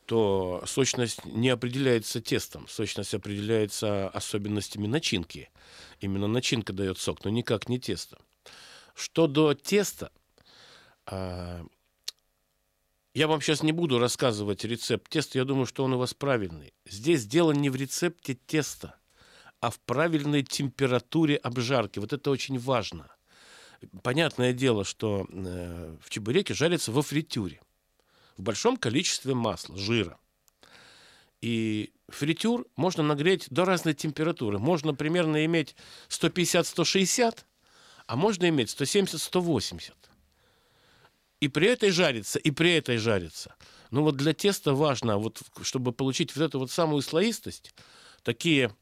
то 0.05 0.61
сочность 0.65 1.23
не 1.23 1.47
определяется 1.47 2.19
тестом. 2.19 2.67
Сочность 2.67 3.13
определяется 3.13 4.09
особенностями 4.09 4.87
начинки. 4.87 5.49
Именно 6.01 6.27
начинка 6.27 6.73
дает 6.73 6.97
сок, 6.97 7.23
но 7.23 7.31
никак 7.31 7.69
не 7.69 7.79
тесто. 7.79 8.17
Что 8.93 9.27
до 9.27 9.53
теста, 9.53 10.11
а, 11.05 11.65
я 13.13 13.27
вам 13.27 13.41
сейчас 13.41 13.63
не 13.63 13.71
буду 13.71 13.99
рассказывать 13.99 14.63
рецепт 14.63 15.09
теста, 15.09 15.37
я 15.37 15.45
думаю, 15.45 15.65
что 15.65 15.83
он 15.83 15.93
у 15.93 15.97
вас 15.97 16.13
правильный. 16.13 16.73
Здесь 16.85 17.25
дело 17.25 17.51
не 17.51 17.69
в 17.69 17.75
рецепте 17.75 18.33
теста, 18.33 18.95
а 19.59 19.69
в 19.69 19.79
правильной 19.79 20.43
температуре 20.43 21.35
обжарки. 21.35 21.99
Вот 21.99 22.11
это 22.11 22.31
очень 22.31 22.57
важно. 22.57 23.07
Понятное 24.01 24.53
дело, 24.53 24.83
что 24.83 25.27
э, 25.29 25.97
в 26.01 26.09
чебуреке 26.09 26.53
жарится 26.53 26.91
во 26.91 27.01
фритюре 27.01 27.59
в 28.37 28.41
большом 28.41 28.77
количестве 28.77 29.33
масла, 29.33 29.77
жира. 29.77 30.17
И 31.41 31.91
фритюр 32.07 32.65
можно 32.75 33.03
нагреть 33.03 33.47
до 33.49 33.65
разной 33.65 33.93
температуры. 33.93 34.59
Можно 34.59 34.93
примерно 34.93 35.45
иметь 35.45 35.75
150-160, 36.09 37.39
а 38.07 38.15
можно 38.15 38.47
иметь 38.49 38.69
170-180. 38.69 39.91
И 41.43 41.49
при 41.49 41.67
этой 41.67 41.89
жарится, 41.89 42.39
и 42.39 42.51
при 42.51 42.71
этой 42.71 42.95
жарится. 42.95 43.55
Но 43.91 44.01
вот 44.01 44.15
для 44.15 44.33
теста 44.33 44.73
важно, 44.73 45.17
вот, 45.17 45.41
чтобы 45.61 45.91
получить 45.91 46.33
вот 46.33 46.41
эту 46.41 46.59
вот 46.59 46.71
самую 46.71 47.01
слоистость, 47.01 47.75
такие 48.23 48.73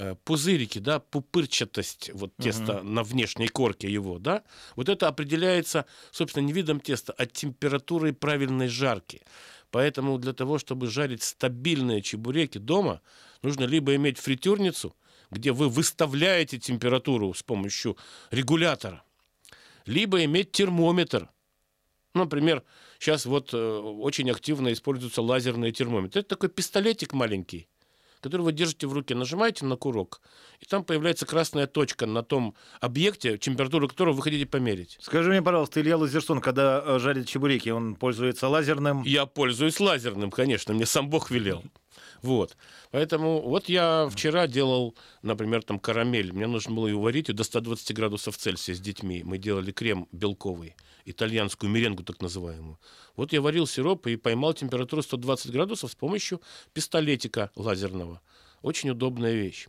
э, 0.00 0.16
пузырики, 0.24 0.80
да, 0.80 0.98
пупырчатость 0.98 2.10
вот 2.12 2.32
теста 2.36 2.82
на 2.82 3.04
внешней 3.04 3.46
корке 3.46 3.88
его, 3.88 4.18
да, 4.18 4.42
вот 4.74 4.88
это 4.88 5.06
определяется, 5.06 5.86
собственно, 6.10 6.44
не 6.44 6.52
видом 6.52 6.80
теста, 6.80 7.14
а 7.16 7.26
температурой 7.26 8.12
правильной 8.12 8.66
жарки. 8.66 9.22
Поэтому 9.70 10.18
для 10.18 10.32
того, 10.32 10.58
чтобы 10.58 10.88
жарить 10.88 11.22
стабильные 11.22 12.02
чебуреки 12.02 12.58
дома, 12.58 13.02
нужно 13.42 13.66
либо 13.66 13.94
иметь 13.94 14.18
фритюрницу, 14.18 14.96
где 15.30 15.52
вы 15.52 15.68
выставляете 15.68 16.58
температуру 16.58 17.32
с 17.34 17.44
помощью 17.44 17.96
регулятора, 18.32 19.04
либо 19.86 20.24
иметь 20.24 20.50
термометр. 20.50 21.30
Ну, 22.14 22.24
Например, 22.24 22.62
сейчас 23.00 23.26
вот 23.26 23.52
э, 23.52 23.56
очень 23.58 24.30
активно 24.30 24.72
используются 24.72 25.20
лазерные 25.20 25.72
термометры. 25.72 26.20
Это 26.20 26.28
такой 26.30 26.48
пистолетик 26.48 27.12
маленький, 27.12 27.66
который 28.20 28.42
вы 28.42 28.52
держите 28.52 28.86
в 28.86 28.92
руке, 28.92 29.16
нажимаете 29.16 29.66
на 29.66 29.76
курок, 29.76 30.20
и 30.60 30.64
там 30.64 30.84
появляется 30.84 31.26
красная 31.26 31.66
точка 31.66 32.06
на 32.06 32.22
том 32.22 32.54
объекте, 32.80 33.36
температуру 33.36 33.88
которого 33.88 34.14
вы 34.14 34.22
хотите 34.22 34.46
померить. 34.46 34.96
Скажи 35.00 35.30
мне, 35.30 35.42
пожалуйста, 35.42 35.80
Илья 35.80 35.96
Лазерсон, 35.96 36.40
когда 36.40 36.82
э, 36.86 36.98
жарит 37.00 37.26
чебуреки, 37.26 37.70
он 37.70 37.96
пользуется 37.96 38.48
лазерным? 38.48 39.02
Я 39.02 39.26
пользуюсь 39.26 39.80
лазерным, 39.80 40.30
конечно, 40.30 40.72
мне 40.72 40.86
сам 40.86 41.10
Бог 41.10 41.32
велел. 41.32 41.64
Вот. 42.24 42.56
Поэтому 42.90 43.42
вот 43.42 43.68
я 43.68 44.08
вчера 44.10 44.46
делал, 44.46 44.94
например, 45.20 45.62
там 45.62 45.78
карамель. 45.78 46.32
Мне 46.32 46.46
нужно 46.46 46.74
было 46.74 46.86
ее 46.86 46.96
варить 46.96 47.26
до 47.34 47.44
120 47.44 47.94
градусов 47.94 48.38
Цельсия 48.38 48.74
с 48.74 48.80
детьми. 48.80 49.22
Мы 49.22 49.36
делали 49.36 49.72
крем 49.72 50.08
белковый, 50.10 50.74
итальянскую 51.04 51.70
меренгу 51.70 52.02
так 52.02 52.22
называемую. 52.22 52.78
Вот 53.14 53.34
я 53.34 53.42
варил 53.42 53.66
сироп 53.66 54.06
и 54.06 54.16
поймал 54.16 54.54
температуру 54.54 55.02
120 55.02 55.52
градусов 55.52 55.92
с 55.92 55.94
помощью 55.94 56.40
пистолетика 56.72 57.50
лазерного. 57.56 58.22
Очень 58.62 58.90
удобная 58.90 59.34
вещь. 59.34 59.66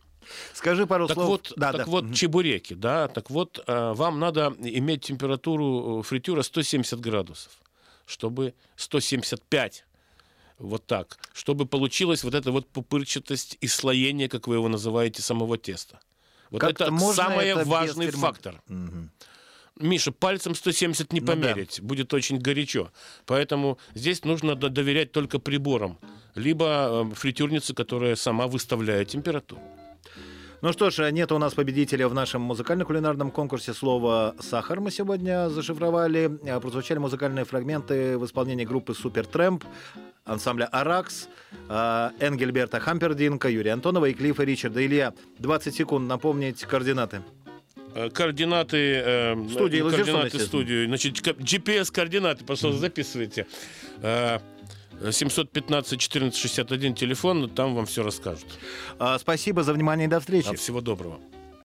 Скажи 0.54 0.86
пару 0.86 1.06
так 1.06 1.16
слов. 1.16 1.28
Вот, 1.28 1.52
Да, 1.56 1.72
так 1.72 1.84
да. 1.84 1.90
вот, 1.92 2.14
чебуреки, 2.14 2.72
да, 2.72 3.06
так 3.08 3.30
вот, 3.30 3.62
э, 3.66 3.92
вам 3.94 4.18
надо 4.18 4.56
иметь 4.60 5.02
температуру 5.04 6.00
э, 6.00 6.02
фритюра 6.02 6.40
170 6.42 6.98
градусов, 7.00 7.52
чтобы 8.06 8.54
175, 8.76 9.84
вот 10.58 10.86
так, 10.86 11.18
чтобы 11.34 11.66
получилась 11.66 12.24
вот 12.24 12.34
эта 12.34 12.50
вот 12.52 12.66
пупырчатость 12.68 13.58
и 13.60 13.66
слоение, 13.66 14.28
как 14.28 14.46
вы 14.48 14.54
его 14.56 14.68
называете, 14.68 15.22
самого 15.22 15.58
теста. 15.58 16.00
Вот 16.50 16.60
Как-то 16.60 16.84
это 16.84 16.98
самый 17.12 17.46
это 17.46 17.64
важный 17.64 18.06
термо- 18.08 18.20
фактор. 18.20 18.62
Мгм. 18.68 19.10
Миша, 19.78 20.10
пальцем 20.10 20.54
170 20.54 21.12
не 21.12 21.20
Ну 21.20 21.26
да. 21.26 21.32
померить, 21.32 21.80
будет 21.82 22.14
очень 22.14 22.38
горячо. 22.38 22.90
Поэтому 23.26 23.78
здесь 23.94 24.24
нужно 24.24 24.54
до- 24.54 24.70
доверять 24.70 25.12
только 25.12 25.38
приборам, 25.38 25.98
либо 26.34 27.04
э, 27.10 27.14
фритюрнице, 27.14 27.74
которая 27.74 28.16
сама 28.16 28.46
выставляет 28.46 29.08
температуру. 29.08 29.60
Ну 30.62 30.72
что 30.72 30.90
ж, 30.90 31.10
нет 31.12 31.32
у 31.32 31.38
нас 31.38 31.54
победителя 31.54 32.08
в 32.08 32.14
нашем 32.14 32.42
музыкально-кулинарном 32.42 33.30
конкурсе. 33.30 33.74
Слово 33.74 34.34
«сахар» 34.40 34.80
мы 34.80 34.90
сегодня 34.90 35.48
зашифровали. 35.50 36.38
А, 36.48 36.60
Прозвучали 36.60 36.98
музыкальные 36.98 37.44
фрагменты 37.44 38.16
в 38.18 38.24
исполнении 38.24 38.64
группы 38.64 38.94
«Супер 38.94 39.26
Трэмп», 39.26 39.64
ансамбля 40.24 40.64
«Аракс», 40.66 41.28
а, 41.68 42.12
Энгельберта 42.20 42.80
Хампердинка, 42.80 43.48
Юрия 43.50 43.72
Антонова 43.72 44.06
и 44.06 44.14
Клиффа 44.14 44.44
Ричарда. 44.44 44.84
Илья, 44.84 45.12
20 45.38 45.74
секунд 45.74 46.08
напомнить 46.08 46.62
координаты. 46.64 47.22
Э, 47.94 48.10
Координаты, 48.10 48.76
э, 49.04 49.48
Студии 49.50 49.78
э, 49.86 49.90
координаты 49.90 50.38
студии. 50.38 50.86
Значит, 50.86 51.20
ка- 51.20 51.30
GPS-координаты, 51.32 52.44
пожалуйста, 52.44 52.80
записывайте. 52.80 53.46
Э, 55.00 55.12
715 55.12 55.98
14 55.98 56.38
61 56.38 56.94
телефон, 56.94 57.50
там 57.50 57.74
вам 57.74 57.86
все 57.86 58.02
расскажут. 58.02 58.46
А, 58.98 59.18
Спасибо 59.18 59.62
за 59.62 59.72
внимание 59.72 60.06
и 60.06 60.10
до 60.10 60.20
встречи. 60.20 60.54
Всего 60.56 60.80
доброго. 60.80 61.20